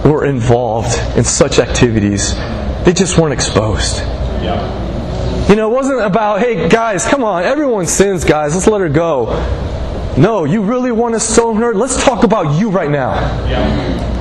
were 0.03 0.25
involved 0.25 0.97
in 1.17 1.23
such 1.23 1.59
activities. 1.59 2.35
They 2.85 2.93
just 2.93 3.17
weren't 3.17 3.33
exposed. 3.33 3.97
Yeah. 3.97 5.47
You 5.49 5.55
know, 5.55 5.71
it 5.71 5.73
wasn't 5.73 6.01
about, 6.01 6.39
hey, 6.39 6.69
guys, 6.69 7.05
come 7.05 7.23
on, 7.23 7.43
everyone 7.43 7.85
sins, 7.85 8.23
guys, 8.23 8.53
let's 8.55 8.67
let 8.67 8.81
her 8.81 8.89
go. 8.89 9.27
No, 10.17 10.45
you 10.45 10.61
really 10.61 10.91
want 10.91 11.13
to 11.15 11.19
stone 11.19 11.57
her? 11.57 11.73
Let's 11.73 12.03
talk 12.03 12.23
about 12.23 12.59
you 12.59 12.69
right 12.69 12.89
now. 12.89 13.13
Yeah. 13.47 14.11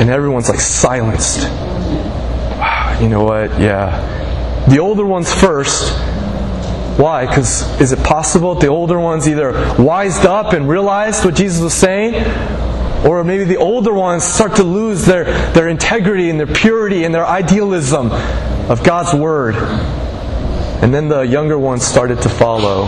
And 0.00 0.10
everyone's 0.10 0.48
like 0.48 0.60
silenced. 0.60 1.48
You 2.96 3.10
know 3.10 3.24
what? 3.24 3.50
Yeah. 3.60 4.64
The 4.70 4.78
older 4.78 5.04
ones 5.04 5.30
first. 5.30 5.92
Why? 6.98 7.26
Because 7.26 7.78
is 7.78 7.92
it 7.92 8.02
possible 8.02 8.54
the 8.54 8.68
older 8.68 8.98
ones 8.98 9.28
either 9.28 9.52
wised 9.78 10.24
up 10.24 10.54
and 10.54 10.66
realized 10.66 11.22
what 11.26 11.34
Jesus 11.34 11.60
was 11.60 11.74
saying, 11.74 12.14
or 13.06 13.22
maybe 13.22 13.44
the 13.44 13.56
older 13.56 13.92
ones 13.92 14.24
start 14.24 14.56
to 14.56 14.64
lose 14.64 15.06
their, 15.06 15.24
their 15.52 15.68
integrity 15.68 16.28
and 16.28 16.40
their 16.40 16.46
purity 16.46 17.04
and 17.04 17.14
their 17.14 17.26
idealism 17.26 18.10
of 18.70 18.82
God's 18.82 19.14
Word. 19.14 19.54
And 20.82 20.92
then 20.92 21.08
the 21.08 21.22
younger 21.22 21.58
ones 21.58 21.86
started 21.86 22.20
to 22.22 22.28
follow. 22.28 22.86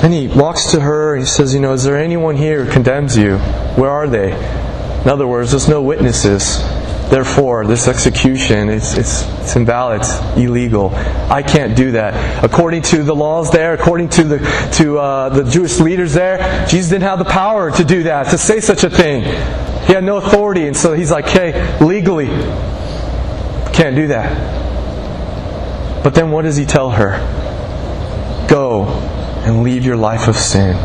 Then 0.00 0.12
he 0.12 0.28
walks 0.28 0.70
to 0.72 0.80
her 0.80 1.14
and 1.14 1.24
he 1.24 1.26
says, 1.26 1.54
You 1.54 1.60
know, 1.60 1.72
is 1.72 1.82
there 1.82 1.98
anyone 1.98 2.36
here 2.36 2.64
who 2.64 2.70
condemns 2.70 3.16
you? 3.16 3.38
Where 3.76 3.90
are 3.90 4.06
they? 4.06 4.32
In 5.02 5.08
other 5.08 5.26
words, 5.26 5.50
there's 5.50 5.68
no 5.68 5.82
witnesses. 5.82 6.58
Therefore, 7.10 7.66
this 7.66 7.88
execution 7.88 8.68
it's, 8.68 8.96
it's, 8.98 9.26
it's 9.40 9.56
invalid, 9.56 10.02
it's 10.02 10.20
illegal. 10.36 10.90
I 11.30 11.42
can't 11.42 11.74
do 11.74 11.92
that. 11.92 12.44
According 12.44 12.82
to 12.82 13.02
the 13.02 13.14
laws 13.14 13.50
there, 13.50 13.72
according 13.72 14.10
to 14.10 14.24
the 14.24 14.38
to 14.74 14.98
uh, 14.98 15.28
the 15.30 15.50
Jewish 15.50 15.80
leaders 15.80 16.12
there, 16.12 16.66
Jesus 16.66 16.90
didn't 16.90 17.04
have 17.04 17.18
the 17.18 17.24
power 17.24 17.70
to 17.70 17.84
do 17.84 18.02
that, 18.04 18.28
to 18.30 18.38
say 18.38 18.60
such 18.60 18.84
a 18.84 18.90
thing. 18.90 19.22
He 19.86 19.94
had 19.94 20.04
no 20.04 20.18
authority, 20.18 20.66
and 20.66 20.76
so 20.76 20.92
he's 20.92 21.10
like, 21.10 21.26
"Hey, 21.26 21.78
legally, 21.82 22.26
can't 23.72 23.96
do 23.96 24.08
that." 24.08 24.58
But 26.04 26.14
then, 26.14 26.30
what 26.30 26.42
does 26.42 26.56
he 26.56 26.66
tell 26.66 26.90
her? 26.90 27.16
Go 28.50 28.84
and 29.44 29.62
leave 29.62 29.82
your 29.82 29.96
life 29.96 30.28
of 30.28 30.36
sin. 30.36 30.76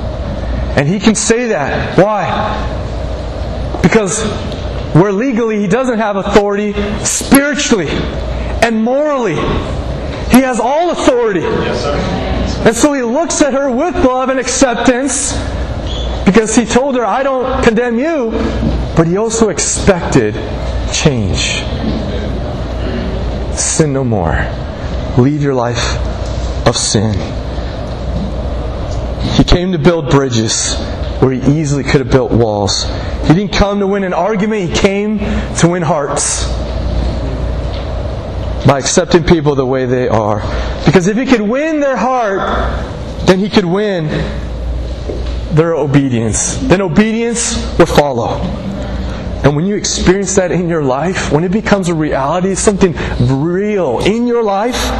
And 0.77 0.87
he 0.87 0.99
can 0.99 1.15
say 1.15 1.47
that. 1.47 1.97
Why? 1.97 2.21
Because 3.81 4.23
where 4.93 5.11
legally 5.11 5.59
he 5.59 5.67
doesn't 5.67 5.97
have 5.97 6.15
authority, 6.15 6.73
spiritually 7.03 7.87
and 7.89 8.83
morally, 8.83 9.35
he 9.35 10.41
has 10.41 10.59
all 10.59 10.91
authority. 10.91 11.41
Yes, 11.41 11.81
sir. 11.81 12.23
And 12.65 12.75
so 12.75 12.93
he 12.93 13.01
looks 13.01 13.41
at 13.41 13.53
her 13.53 13.69
with 13.69 13.95
love 14.05 14.29
and 14.29 14.39
acceptance 14.39 15.33
because 16.25 16.55
he 16.55 16.65
told 16.65 16.95
her, 16.95 17.05
I 17.05 17.23
don't 17.23 17.63
condemn 17.63 17.99
you, 17.99 18.31
but 18.95 19.05
he 19.07 19.17
also 19.17 19.49
expected 19.49 20.33
change. 20.93 21.63
Sin 23.57 23.93
no 23.93 24.03
more. 24.03 24.47
Lead 25.17 25.41
your 25.41 25.53
life 25.53 25.97
of 26.67 26.77
sin. 26.77 27.13
He 29.33 29.43
came 29.43 29.71
to 29.71 29.77
build 29.77 30.09
bridges 30.09 30.75
where 31.19 31.31
he 31.31 31.59
easily 31.59 31.83
could 31.83 32.01
have 32.01 32.11
built 32.11 32.31
walls. 32.31 32.83
He 33.27 33.33
didn't 33.33 33.53
come 33.53 33.79
to 33.79 33.87
win 33.87 34.03
an 34.03 34.13
argument, 34.13 34.69
he 34.69 34.75
came 34.75 35.19
to 35.19 35.69
win 35.69 35.81
hearts. 35.81 36.47
By 38.65 38.79
accepting 38.79 39.23
people 39.23 39.55
the 39.55 39.65
way 39.65 39.85
they 39.85 40.07
are. 40.07 40.39
Because 40.85 41.07
if 41.07 41.17
he 41.17 41.25
could 41.25 41.41
win 41.41 41.79
their 41.79 41.97
heart, 41.97 42.39
then 43.25 43.39
he 43.39 43.49
could 43.49 43.65
win 43.65 44.07
their 45.53 45.75
obedience. 45.75 46.57
Then 46.57 46.81
obedience 46.81 47.77
would 47.77 47.89
follow. 47.89 48.39
And 49.43 49.57
when 49.57 49.65
you 49.65 49.75
experience 49.75 50.35
that 50.35 50.51
in 50.51 50.69
your 50.69 50.83
life, 50.83 51.31
when 51.31 51.43
it 51.43 51.51
becomes 51.51 51.89
a 51.89 51.93
reality, 51.93 52.55
something 52.55 52.95
real 53.19 53.99
in 53.99 54.25
your 54.25 54.41
life, 54.41 54.91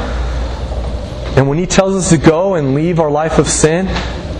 and 1.37 1.47
when 1.47 1.57
He 1.57 1.65
tells 1.65 1.95
us 1.95 2.09
to 2.09 2.17
go 2.17 2.55
and 2.55 2.75
leave 2.75 2.99
our 2.99 3.09
life 3.09 3.39
of 3.39 3.47
sin, 3.47 3.87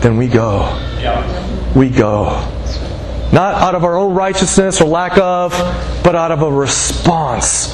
then 0.02 0.18
we 0.18 0.28
go. 0.28 0.60
Yeah. 1.00 1.53
We 1.76 1.90
go. 1.90 2.26
Not 3.32 3.56
out 3.56 3.74
of 3.74 3.84
our 3.84 3.98
own 3.98 4.14
righteousness 4.14 4.80
or 4.80 4.86
lack 4.86 5.18
of, 5.18 5.52
but 6.04 6.16
out 6.16 6.32
of 6.32 6.42
a 6.42 6.52
response 6.52 7.74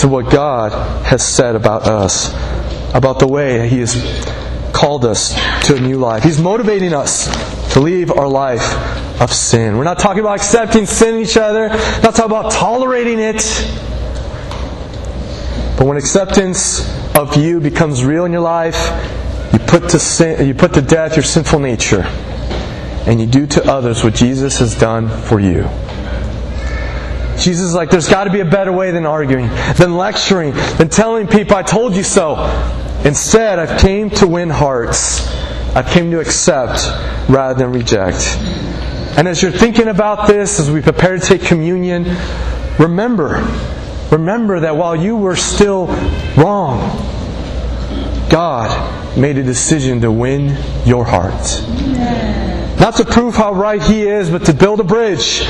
to 0.00 0.08
what 0.08 0.30
God 0.30 0.72
has 1.06 1.24
said 1.24 1.54
about 1.54 1.86
us, 1.86 2.30
about 2.92 3.20
the 3.20 3.28
way 3.28 3.68
He 3.68 3.78
has 3.78 3.94
called 4.72 5.04
us 5.04 5.34
to 5.66 5.76
a 5.76 5.80
new 5.80 5.96
life. 5.96 6.24
He's 6.24 6.40
motivating 6.40 6.92
us 6.92 7.28
to 7.72 7.80
leave 7.80 8.10
our 8.10 8.28
life 8.28 9.20
of 9.20 9.32
sin. 9.32 9.76
We're 9.76 9.84
not 9.84 10.00
talking 10.00 10.20
about 10.20 10.36
accepting 10.36 10.86
sin 10.86 11.14
in 11.14 11.20
each 11.20 11.36
other, 11.36 11.68
not 11.68 12.14
talking 12.14 12.24
about 12.24 12.50
tolerating 12.52 13.20
it. 13.20 13.42
But 15.76 15.86
when 15.86 15.96
acceptance 15.96 16.88
of 17.16 17.36
you 17.36 17.60
becomes 17.60 18.04
real 18.04 18.24
in 18.24 18.32
your 18.32 18.40
life, 18.40 18.76
you 19.52 19.60
put 19.60 19.88
to 19.90 19.98
sin, 19.98 20.46
you 20.46 20.54
put 20.54 20.74
to 20.74 20.82
death 20.82 21.16
your 21.16 21.22
sinful 21.22 21.60
nature, 21.60 22.02
and 23.06 23.20
you 23.20 23.26
do 23.26 23.46
to 23.46 23.64
others 23.70 24.02
what 24.02 24.14
Jesus 24.14 24.58
has 24.58 24.78
done 24.78 25.08
for 25.08 25.40
you. 25.40 25.68
Jesus 27.38 27.66
is 27.66 27.74
like, 27.74 27.90
there's 27.90 28.08
got 28.08 28.24
to 28.24 28.30
be 28.30 28.40
a 28.40 28.44
better 28.44 28.72
way 28.72 28.90
than 28.90 29.06
arguing, 29.06 29.48
than 29.76 29.96
lecturing, 29.96 30.52
than 30.78 30.88
telling 30.88 31.26
people, 31.26 31.56
I 31.56 31.62
told 31.62 31.94
you 31.94 32.02
so. 32.02 32.36
Instead, 33.04 33.58
I've 33.58 33.80
came 33.80 34.08
to 34.10 34.26
win 34.26 34.48
hearts. 34.50 35.26
I've 35.74 35.86
came 35.86 36.10
to 36.12 36.20
accept 36.20 36.80
rather 37.28 37.58
than 37.58 37.72
reject. 37.72 38.38
And 39.18 39.28
as 39.28 39.42
you're 39.42 39.52
thinking 39.52 39.88
about 39.88 40.28
this, 40.28 40.58
as 40.58 40.70
we 40.70 40.80
prepare 40.80 41.18
to 41.18 41.24
take 41.24 41.42
communion, 41.42 42.04
remember, 42.78 43.46
remember 44.10 44.60
that 44.60 44.76
while 44.76 44.96
you 44.96 45.16
were 45.16 45.36
still 45.36 45.86
wrong, 46.36 46.78
God 48.30 49.18
made 49.18 49.38
a 49.38 49.42
decision 49.42 50.00
to 50.00 50.10
win 50.10 50.56
your 50.86 51.04
heart. 51.04 51.60
Not 52.78 52.96
to 52.96 53.04
prove 53.04 53.34
how 53.34 53.52
right 53.52 53.82
He 53.82 54.02
is, 54.02 54.30
but 54.30 54.44
to 54.46 54.54
build 54.54 54.80
a 54.80 54.84
bridge 54.84 55.42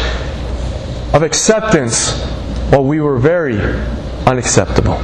of 1.12 1.22
acceptance 1.22 2.20
while 2.70 2.84
we 2.84 3.00
were 3.00 3.18
very 3.18 3.58
unacceptable. 4.26 4.94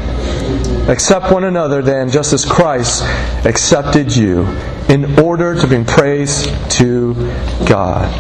Accept 0.91 1.31
one 1.31 1.45
another 1.45 1.83
then, 1.83 2.11
just 2.11 2.33
as 2.33 2.45
Christ 2.45 3.05
accepted 3.45 4.15
you, 4.15 4.47
in 4.89 5.19
order 5.21 5.55
to 5.55 5.67
bring 5.67 5.85
praise 5.85 6.47
to 6.79 7.15
God. 7.67 8.11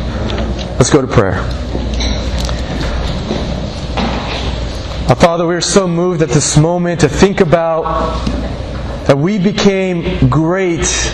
Let's 0.78 0.90
go 0.90 1.00
to 1.00 1.08
prayer. 1.08 1.40
Our 5.08 5.16
Father, 5.16 5.46
we're 5.46 5.60
so 5.60 5.88
moved 5.88 6.22
at 6.22 6.28
this 6.28 6.56
moment 6.56 7.00
to 7.00 7.08
think 7.08 7.40
about 7.40 7.82
that 9.06 9.18
we 9.18 9.38
became 9.38 10.28
great 10.28 11.12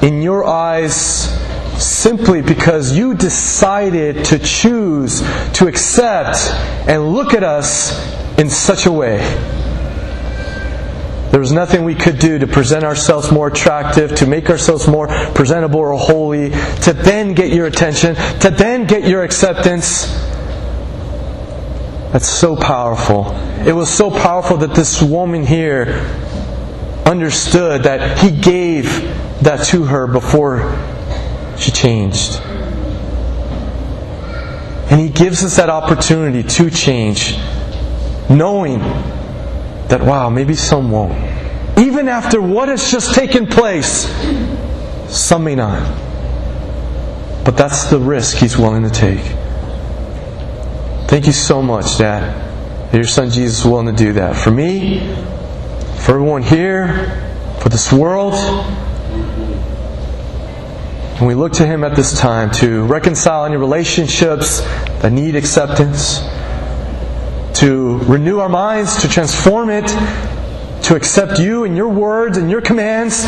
in 0.00 0.22
your 0.22 0.44
eyes 0.44 1.36
simply 1.84 2.42
because 2.42 2.96
you 2.96 3.14
decided 3.14 4.24
to 4.26 4.38
choose 4.38 5.20
to 5.54 5.66
accept 5.66 6.50
and 6.88 7.12
look 7.12 7.34
at 7.34 7.42
us 7.42 7.92
in 8.38 8.48
such 8.48 8.86
a 8.86 8.92
way. 8.92 9.18
There 11.30 11.40
was 11.40 11.50
nothing 11.50 11.84
we 11.84 11.94
could 11.94 12.18
do 12.18 12.38
to 12.38 12.46
present 12.46 12.84
ourselves 12.84 13.32
more 13.32 13.48
attractive, 13.48 14.14
to 14.16 14.26
make 14.26 14.50
ourselves 14.50 14.86
more 14.86 15.08
presentable 15.08 15.80
or 15.80 15.96
holy, 15.96 16.50
to 16.50 16.92
then 16.92 17.32
get 17.32 17.52
your 17.52 17.66
attention, 17.66 18.14
to 18.40 18.50
then 18.50 18.86
get 18.86 19.08
your 19.08 19.22
acceptance. 19.22 20.12
That's 22.12 22.28
so 22.28 22.54
powerful. 22.54 23.32
It 23.66 23.72
was 23.72 23.88
so 23.88 24.10
powerful 24.10 24.58
that 24.58 24.74
this 24.74 25.00
woman 25.00 25.46
here 25.46 25.86
understood 27.06 27.84
that 27.84 28.18
he 28.18 28.30
gave 28.30 28.86
that 29.42 29.64
to 29.68 29.84
her 29.84 30.06
before 30.06 30.60
she 31.58 31.70
changed. 31.70 32.40
And 34.90 35.00
he 35.00 35.08
gives 35.08 35.44
us 35.44 35.56
that 35.56 35.70
opportunity 35.70 36.42
to 36.42 36.70
change, 36.70 37.36
knowing 38.28 38.80
that, 39.88 40.02
wow, 40.02 40.28
maybe 40.28 40.54
some 40.54 40.90
won't. 40.90 41.12
Even 41.78 42.08
after 42.08 42.40
what 42.40 42.68
has 42.68 42.90
just 42.90 43.14
taken 43.14 43.46
place, 43.46 44.06
some 45.08 45.44
may 45.44 45.54
not. 45.54 45.80
But 47.44 47.56
that's 47.56 47.84
the 47.84 47.98
risk 47.98 48.36
he's 48.36 48.56
willing 48.58 48.82
to 48.82 48.90
take. 48.90 49.20
Thank 51.08 51.26
you 51.26 51.32
so 51.32 51.62
much, 51.62 51.98
Dad, 51.98 52.90
that 52.90 52.94
your 52.94 53.04
son 53.04 53.30
Jesus 53.30 53.60
is 53.60 53.66
willing 53.66 53.86
to 53.86 53.92
do 53.92 54.12
that. 54.14 54.36
For 54.36 54.50
me, 54.50 55.14
for 55.98 56.14
everyone 56.14 56.42
here, 56.42 57.32
for 57.60 57.68
this 57.68 57.92
world. 57.92 58.34
And 61.18 61.26
we 61.26 61.34
look 61.34 61.52
to 61.54 61.66
Him 61.66 61.84
at 61.84 61.94
this 61.94 62.18
time 62.18 62.50
to 62.52 62.84
reconcile 62.84 63.44
any 63.44 63.56
relationships 63.56 64.60
that 65.00 65.12
need 65.12 65.36
acceptance, 65.36 66.20
to 67.60 67.98
renew 68.04 68.38
our 68.38 68.48
minds, 68.48 69.02
to 69.02 69.08
transform 69.08 69.70
it, 69.70 69.86
to 70.82 70.96
accept 70.96 71.38
you 71.38 71.64
and 71.64 71.76
your 71.76 71.88
words 71.88 72.38
and 72.38 72.50
your 72.50 72.60
commands. 72.60 73.22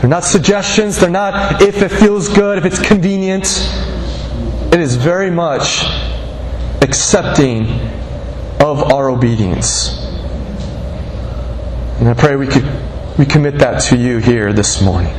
They're 0.00 0.08
not 0.08 0.24
suggestions, 0.24 0.98
they're 0.98 1.10
not 1.10 1.60
if 1.62 1.82
it 1.82 1.88
feels 1.88 2.28
good, 2.28 2.58
if 2.58 2.64
it's 2.64 2.78
convenient. 2.78 3.44
It 4.72 4.78
is 4.78 4.96
very 4.96 5.30
much 5.30 5.84
accepting 6.82 7.66
of 8.60 8.92
our 8.92 9.10
obedience. 9.10 9.98
And 11.98 12.08
I 12.08 12.14
pray 12.14 12.36
we 12.36 12.46
could 12.46 12.64
we 13.18 13.26
commit 13.26 13.58
that 13.58 13.82
to 13.90 13.96
you 13.96 14.18
here 14.18 14.52
this 14.52 14.80
morning. 14.80 15.12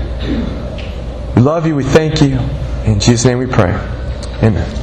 We 1.36 1.41
love 1.41 1.65
you, 1.65 1.75
we 1.75 1.84
thank 1.84 2.21
you. 2.21 2.39
In 2.86 2.99
Jesus' 2.99 3.25
name 3.25 3.38
we 3.38 3.45
pray. 3.47 3.71
Amen. 4.43 4.82